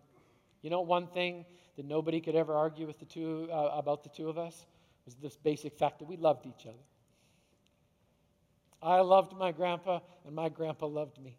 You 0.60 0.68
know, 0.68 0.82
one 0.82 1.06
thing 1.06 1.46
that 1.78 1.86
nobody 1.86 2.20
could 2.20 2.36
ever 2.36 2.52
argue 2.54 2.86
with 2.86 2.98
the 2.98 3.06
two 3.06 3.48
uh, 3.50 3.70
about 3.72 4.02
the 4.02 4.10
two 4.10 4.28
of 4.28 4.36
us 4.36 4.66
was 5.06 5.14
this 5.14 5.38
basic 5.38 5.74
fact 5.78 6.00
that 6.00 6.04
we 6.04 6.18
loved 6.18 6.44
each 6.44 6.66
other. 6.66 6.84
I 8.82 9.00
loved 9.00 9.34
my 9.38 9.52
grandpa, 9.52 10.00
and 10.26 10.34
my 10.34 10.50
grandpa 10.50 10.84
loved 10.84 11.18
me. 11.18 11.38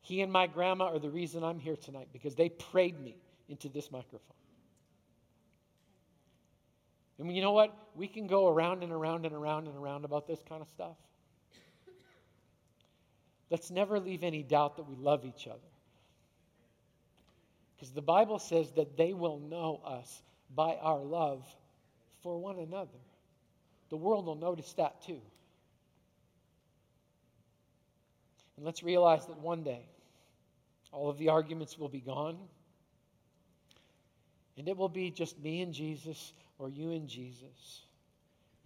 He 0.00 0.22
and 0.22 0.32
my 0.32 0.46
grandma 0.46 0.86
are 0.86 0.98
the 0.98 1.10
reason 1.10 1.44
I'm 1.44 1.58
here 1.58 1.76
tonight 1.76 2.08
because 2.14 2.34
they 2.34 2.48
prayed 2.48 2.98
me 2.98 3.18
into 3.50 3.68
this 3.68 3.92
microphone. 3.92 4.36
And 7.20 7.36
you 7.36 7.42
know 7.42 7.52
what? 7.52 7.76
We 7.94 8.08
can 8.08 8.26
go 8.26 8.48
around 8.48 8.82
and 8.82 8.90
around 8.90 9.26
and 9.26 9.34
around 9.34 9.68
and 9.68 9.76
around 9.76 10.06
about 10.06 10.26
this 10.26 10.40
kind 10.48 10.62
of 10.62 10.68
stuff. 10.68 10.96
Let's 13.50 13.70
never 13.70 14.00
leave 14.00 14.24
any 14.24 14.42
doubt 14.42 14.76
that 14.76 14.88
we 14.88 14.96
love 14.96 15.26
each 15.26 15.46
other. 15.46 15.58
Because 17.76 17.92
the 17.92 18.00
Bible 18.02 18.38
says 18.38 18.70
that 18.72 18.96
they 18.96 19.12
will 19.12 19.38
know 19.38 19.80
us 19.84 20.22
by 20.54 20.76
our 20.80 21.00
love 21.00 21.44
for 22.22 22.38
one 22.38 22.58
another. 22.58 22.98
The 23.90 23.96
world 23.96 24.24
will 24.24 24.36
notice 24.36 24.72
that 24.74 25.02
too. 25.02 25.20
And 28.56 28.64
let's 28.64 28.82
realize 28.82 29.26
that 29.26 29.38
one 29.38 29.62
day 29.62 29.82
all 30.90 31.10
of 31.10 31.18
the 31.18 31.28
arguments 31.28 31.78
will 31.78 31.88
be 31.88 32.00
gone. 32.00 32.38
And 34.56 34.68
it 34.68 34.76
will 34.76 34.88
be 34.88 35.10
just 35.10 35.38
me 35.40 35.60
and 35.60 35.74
Jesus 35.74 36.32
or 36.60 36.68
you 36.68 36.90
in 36.90 37.08
Jesus, 37.08 37.82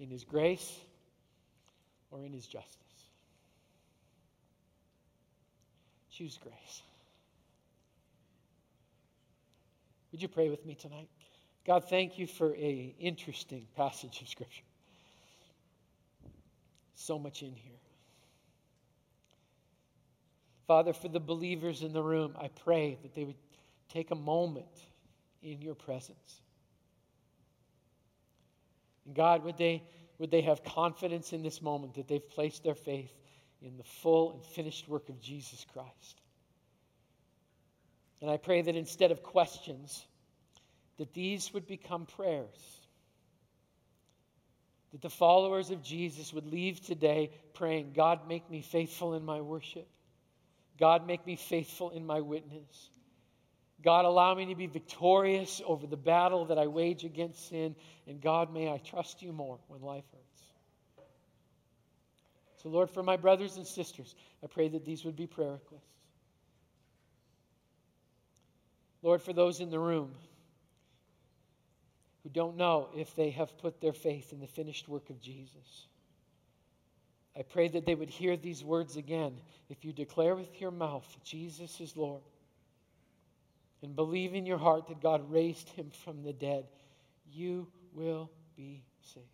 in 0.00 0.10
His 0.10 0.24
grace 0.24 0.80
or 2.10 2.24
in 2.24 2.32
His 2.32 2.46
justice. 2.46 2.74
Choose 6.10 6.38
grace. 6.42 6.82
Would 10.10 10.22
you 10.22 10.28
pray 10.28 10.50
with 10.50 10.66
me 10.66 10.74
tonight? 10.74 11.08
God, 11.64 11.88
thank 11.88 12.18
you 12.18 12.26
for 12.26 12.54
a 12.56 12.94
interesting 12.98 13.66
passage 13.76 14.20
of 14.20 14.28
Scripture. 14.28 14.64
So 16.96 17.18
much 17.18 17.42
in 17.42 17.54
here. 17.54 17.72
Father, 20.66 20.92
for 20.92 21.08
the 21.08 21.20
believers 21.20 21.82
in 21.82 21.92
the 21.92 22.02
room, 22.02 22.34
I 22.40 22.48
pray 22.48 22.98
that 23.02 23.14
they 23.14 23.24
would 23.24 23.36
take 23.88 24.10
a 24.10 24.16
moment 24.16 24.66
in 25.42 25.60
your 25.62 25.74
presence 25.74 26.40
and 29.06 29.14
God, 29.14 29.44
would 29.44 29.56
they, 29.56 29.82
would 30.18 30.30
they 30.30 30.42
have 30.42 30.64
confidence 30.64 31.32
in 31.32 31.42
this 31.42 31.60
moment 31.60 31.94
that 31.94 32.08
they've 32.08 32.28
placed 32.30 32.62
their 32.62 32.74
faith 32.74 33.12
in 33.62 33.76
the 33.76 33.84
full 33.84 34.32
and 34.32 34.44
finished 34.44 34.88
work 34.88 35.08
of 35.08 35.20
Jesus 35.20 35.66
Christ? 35.72 36.20
And 38.20 38.30
I 38.30 38.36
pray 38.36 38.62
that 38.62 38.76
instead 38.76 39.10
of 39.10 39.22
questions, 39.22 40.04
that 40.96 41.12
these 41.12 41.52
would 41.52 41.66
become 41.66 42.06
prayers. 42.06 42.80
That 44.92 45.02
the 45.02 45.10
followers 45.10 45.70
of 45.70 45.82
Jesus 45.82 46.32
would 46.32 46.46
leave 46.46 46.80
today 46.80 47.30
praying, 47.52 47.92
God, 47.94 48.28
make 48.28 48.48
me 48.48 48.62
faithful 48.62 49.14
in 49.14 49.24
my 49.24 49.40
worship. 49.40 49.88
God, 50.78 51.06
make 51.06 51.26
me 51.26 51.36
faithful 51.36 51.90
in 51.90 52.06
my 52.06 52.20
witness. 52.20 52.90
God, 53.84 54.06
allow 54.06 54.34
me 54.34 54.46
to 54.46 54.54
be 54.54 54.66
victorious 54.66 55.60
over 55.66 55.86
the 55.86 55.96
battle 55.96 56.46
that 56.46 56.58
I 56.58 56.66
wage 56.66 57.04
against 57.04 57.50
sin. 57.50 57.76
And 58.08 58.18
God, 58.20 58.52
may 58.52 58.70
I 58.70 58.78
trust 58.78 59.20
you 59.20 59.30
more 59.30 59.58
when 59.68 59.82
life 59.82 60.04
hurts. 60.10 61.04
So, 62.62 62.70
Lord, 62.70 62.88
for 62.88 63.02
my 63.02 63.18
brothers 63.18 63.58
and 63.58 63.66
sisters, 63.66 64.14
I 64.42 64.46
pray 64.46 64.68
that 64.68 64.86
these 64.86 65.04
would 65.04 65.16
be 65.16 65.26
prayer 65.26 65.52
requests. 65.52 65.82
Lord, 69.02 69.20
for 69.20 69.34
those 69.34 69.60
in 69.60 69.68
the 69.68 69.78
room 69.78 70.12
who 72.22 72.30
don't 72.30 72.56
know 72.56 72.88
if 72.96 73.14
they 73.14 73.28
have 73.30 73.58
put 73.58 73.82
their 73.82 73.92
faith 73.92 74.32
in 74.32 74.40
the 74.40 74.46
finished 74.46 74.88
work 74.88 75.10
of 75.10 75.20
Jesus. 75.20 75.88
I 77.36 77.42
pray 77.42 77.68
that 77.68 77.84
they 77.84 77.94
would 77.94 78.08
hear 78.08 78.38
these 78.38 78.64
words 78.64 78.96
again. 78.96 79.36
If 79.68 79.84
you 79.84 79.92
declare 79.92 80.34
with 80.34 80.58
your 80.58 80.70
mouth, 80.70 81.06
Jesus 81.22 81.82
is 81.82 81.98
Lord, 81.98 82.22
and 83.84 83.94
believe 83.94 84.34
in 84.34 84.46
your 84.46 84.56
heart 84.56 84.88
that 84.88 85.02
God 85.02 85.30
raised 85.30 85.68
him 85.68 85.90
from 86.04 86.22
the 86.22 86.32
dead, 86.32 86.64
you 87.30 87.68
will 87.92 88.30
be 88.56 88.82
saved. 89.02 89.26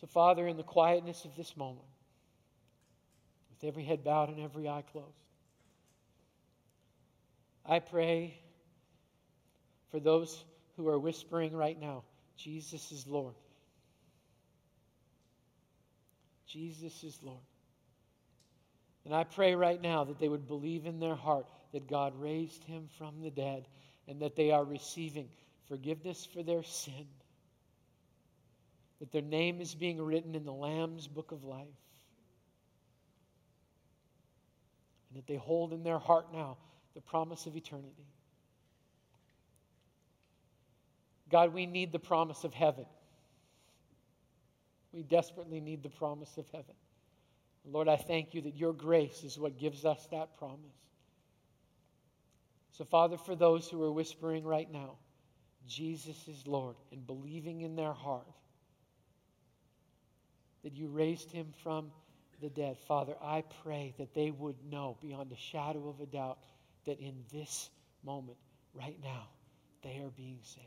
So, 0.00 0.06
Father, 0.06 0.46
in 0.46 0.56
the 0.56 0.62
quietness 0.62 1.24
of 1.24 1.34
this 1.34 1.56
moment, 1.56 1.86
with 3.50 3.68
every 3.68 3.82
head 3.82 4.04
bowed 4.04 4.28
and 4.28 4.38
every 4.38 4.68
eye 4.68 4.84
closed, 4.92 5.08
I 7.66 7.80
pray 7.80 8.38
for 9.90 9.98
those 9.98 10.44
who 10.76 10.86
are 10.88 10.98
whispering 10.98 11.56
right 11.56 11.78
now 11.78 12.04
Jesus 12.36 12.92
is 12.92 13.06
Lord. 13.06 13.34
Jesus 16.46 17.02
is 17.02 17.18
Lord. 17.22 17.38
And 19.04 19.14
I 19.14 19.24
pray 19.24 19.54
right 19.56 19.80
now 19.80 20.04
that 20.04 20.18
they 20.20 20.28
would 20.28 20.46
believe 20.46 20.86
in 20.86 21.00
their 21.00 21.14
heart 21.14 21.46
that 21.74 21.88
God 21.88 22.14
raised 22.20 22.62
him 22.64 22.88
from 22.98 23.20
the 23.20 23.30
dead 23.30 23.66
and 24.06 24.20
that 24.22 24.36
they 24.36 24.52
are 24.52 24.64
receiving 24.64 25.28
forgiveness 25.68 26.26
for 26.32 26.42
their 26.42 26.62
sin. 26.62 27.06
That 29.00 29.10
their 29.10 29.22
name 29.22 29.60
is 29.60 29.74
being 29.74 30.00
written 30.00 30.36
in 30.36 30.44
the 30.44 30.52
Lamb's 30.52 31.08
book 31.08 31.32
of 31.32 31.42
life. 31.42 31.66
And 35.08 35.18
that 35.18 35.26
they 35.26 35.36
hold 35.36 35.72
in 35.72 35.82
their 35.82 35.98
heart 35.98 36.32
now 36.32 36.56
the 36.94 37.00
promise 37.00 37.46
of 37.46 37.56
eternity. 37.56 38.06
God, 41.28 41.52
we 41.52 41.66
need 41.66 41.90
the 41.90 41.98
promise 41.98 42.44
of 42.44 42.54
heaven. 42.54 42.86
We 44.92 45.02
desperately 45.02 45.60
need 45.60 45.82
the 45.82 45.88
promise 45.88 46.36
of 46.36 46.46
heaven. 46.52 46.74
Lord, 47.66 47.88
I 47.88 47.96
thank 47.96 48.32
you 48.32 48.42
that 48.42 48.54
your 48.54 48.72
grace 48.72 49.24
is 49.24 49.38
what 49.38 49.58
gives 49.58 49.84
us 49.84 50.06
that 50.12 50.38
promise. 50.38 50.83
So, 52.76 52.84
Father, 52.84 53.16
for 53.16 53.36
those 53.36 53.68
who 53.68 53.80
are 53.84 53.92
whispering 53.92 54.44
right 54.44 54.70
now, 54.70 54.96
Jesus 55.68 56.16
is 56.26 56.46
Lord, 56.46 56.74
and 56.90 57.06
believing 57.06 57.60
in 57.60 57.76
their 57.76 57.92
heart 57.92 58.26
that 60.64 60.74
you 60.74 60.88
raised 60.88 61.30
him 61.30 61.52
from 61.62 61.92
the 62.40 62.50
dead, 62.50 62.76
Father, 62.88 63.14
I 63.22 63.44
pray 63.62 63.94
that 63.98 64.12
they 64.12 64.32
would 64.32 64.56
know 64.68 64.96
beyond 65.00 65.30
a 65.30 65.36
shadow 65.36 65.88
of 65.88 66.00
a 66.00 66.06
doubt 66.06 66.38
that 66.84 66.98
in 66.98 67.14
this 67.32 67.70
moment, 68.04 68.38
right 68.74 68.98
now, 69.02 69.28
they 69.84 69.98
are 69.98 70.10
being 70.16 70.40
saved. 70.42 70.66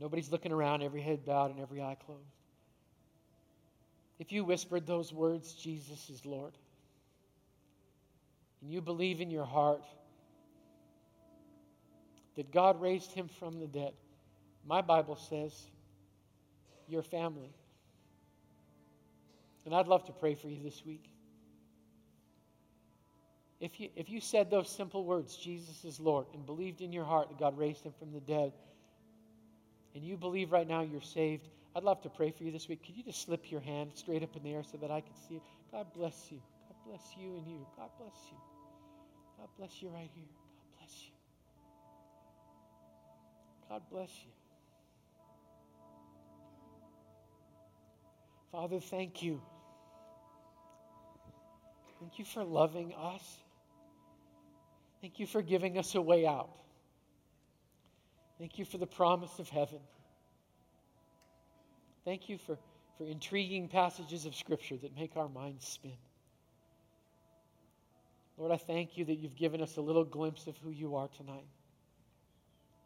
Nobody's 0.00 0.32
looking 0.32 0.52
around, 0.52 0.82
every 0.82 1.00
head 1.00 1.24
bowed 1.24 1.52
and 1.52 1.60
every 1.60 1.80
eye 1.80 1.96
closed. 2.06 2.22
If 4.18 4.32
you 4.32 4.44
whispered 4.44 4.84
those 4.84 5.12
words, 5.12 5.54
Jesus 5.54 6.10
is 6.10 6.26
Lord, 6.26 6.54
and 8.60 8.70
you 8.70 8.80
believe 8.80 9.20
in 9.20 9.30
your 9.30 9.44
heart 9.44 9.84
that 12.36 12.52
God 12.52 12.80
raised 12.80 13.12
him 13.12 13.28
from 13.38 13.58
the 13.58 13.66
dead, 13.66 13.92
my 14.66 14.80
Bible 14.80 15.16
says 15.16 15.52
your 16.86 17.02
family. 17.02 17.52
And 19.64 19.74
I'd 19.74 19.88
love 19.88 20.04
to 20.06 20.12
pray 20.12 20.34
for 20.34 20.48
you 20.48 20.62
this 20.62 20.82
week. 20.86 21.04
If 23.60 23.80
you, 23.80 23.88
if 23.96 24.08
you 24.08 24.20
said 24.20 24.50
those 24.50 24.70
simple 24.70 25.04
words, 25.04 25.36
Jesus 25.36 25.84
is 25.84 25.98
Lord, 25.98 26.26
and 26.32 26.46
believed 26.46 26.80
in 26.80 26.92
your 26.92 27.04
heart 27.04 27.28
that 27.28 27.38
God 27.38 27.58
raised 27.58 27.84
him 27.84 27.92
from 27.98 28.12
the 28.12 28.20
dead, 28.20 28.52
and 29.94 30.04
you 30.04 30.16
believe 30.16 30.52
right 30.52 30.66
now 30.66 30.82
you're 30.82 31.00
saved, 31.02 31.48
I'd 31.74 31.82
love 31.82 32.00
to 32.02 32.08
pray 32.08 32.30
for 32.30 32.44
you 32.44 32.52
this 32.52 32.68
week. 32.68 32.84
Could 32.86 32.96
you 32.96 33.02
just 33.02 33.22
slip 33.22 33.50
your 33.50 33.60
hand 33.60 33.90
straight 33.94 34.22
up 34.22 34.36
in 34.36 34.42
the 34.44 34.54
air 34.54 34.62
so 34.62 34.78
that 34.78 34.90
I 34.90 35.00
can 35.00 35.14
see 35.28 35.34
it? 35.36 35.42
God 35.72 35.86
bless 35.94 36.28
you. 36.30 36.40
Bless 36.88 37.16
you 37.18 37.36
and 37.36 37.46
you. 37.46 37.66
God 37.76 37.90
bless 37.98 38.14
you. 38.30 38.38
God 39.36 39.48
bless 39.58 39.82
you 39.82 39.88
right 39.90 40.10
here. 40.14 40.24
God 40.48 40.78
bless 40.78 41.04
you. 41.04 41.12
God 43.68 43.82
bless 43.90 44.10
you. 44.24 44.30
Father, 48.50 48.80
thank 48.80 49.22
you. 49.22 49.42
Thank 52.00 52.18
you 52.18 52.24
for 52.24 52.42
loving 52.42 52.94
us. 52.94 53.22
Thank 55.02 55.18
you 55.18 55.26
for 55.26 55.42
giving 55.42 55.76
us 55.76 55.94
a 55.94 56.00
way 56.00 56.26
out. 56.26 56.48
Thank 58.38 58.58
you 58.58 58.64
for 58.64 58.78
the 58.78 58.86
promise 58.86 59.38
of 59.38 59.50
heaven. 59.50 59.80
Thank 62.06 62.30
you 62.30 62.38
for, 62.38 62.56
for 62.96 63.04
intriguing 63.04 63.68
passages 63.68 64.24
of 64.24 64.34
Scripture 64.34 64.76
that 64.78 64.96
make 64.96 65.16
our 65.18 65.28
minds 65.28 65.66
spin. 65.66 65.92
Lord, 68.38 68.52
I 68.52 68.56
thank 68.56 68.96
you 68.96 69.04
that 69.06 69.16
you've 69.16 69.36
given 69.36 69.60
us 69.60 69.76
a 69.76 69.80
little 69.80 70.04
glimpse 70.04 70.46
of 70.46 70.56
who 70.58 70.70
you 70.70 70.94
are 70.96 71.08
tonight. 71.08 71.46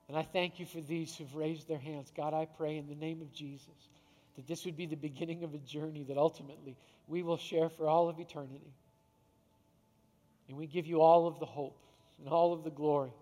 And 0.08 0.16
I 0.16 0.22
thank 0.22 0.58
you 0.58 0.66
for 0.66 0.80
these 0.80 1.14
who've 1.14 1.34
raised 1.34 1.68
their 1.68 1.78
hands. 1.78 2.10
God, 2.16 2.34
I 2.34 2.46
pray 2.46 2.78
in 2.78 2.88
the 2.88 2.94
name 2.94 3.20
of 3.20 3.32
Jesus 3.32 3.88
that 4.36 4.46
this 4.46 4.64
would 4.64 4.76
be 4.76 4.86
the 4.86 4.96
beginning 4.96 5.44
of 5.44 5.52
a 5.52 5.58
journey 5.58 6.04
that 6.04 6.16
ultimately 6.16 6.76
we 7.06 7.22
will 7.22 7.36
share 7.36 7.68
for 7.68 7.86
all 7.86 8.08
of 8.08 8.18
eternity. 8.18 8.72
And 10.48 10.56
we 10.56 10.66
give 10.66 10.86
you 10.86 11.02
all 11.02 11.26
of 11.26 11.38
the 11.38 11.46
hope 11.46 11.78
and 12.18 12.28
all 12.28 12.52
of 12.52 12.64
the 12.64 12.70
glory 12.70 13.12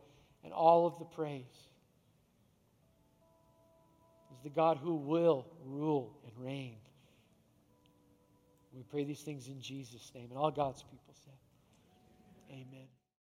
and 0.45 0.53
all 0.53 0.87
of 0.87 0.99
the 0.99 1.05
praise 1.05 1.45
is 4.33 4.39
the 4.43 4.51
God 4.51 4.79
who 4.79 4.95
will 4.95 5.47
rule 5.67 6.17
and 6.25 6.45
reign. 6.45 6.77
We 8.73 8.83
pray 8.85 9.05
these 9.05 9.21
things 9.21 9.49
in 9.49 9.61
Jesus' 9.61 10.13
name. 10.15 10.29
And 10.31 10.39
all 10.39 10.51
God's 10.51 10.83
people 10.83 11.15
said, 11.25 11.30
Amen. 12.51 13.00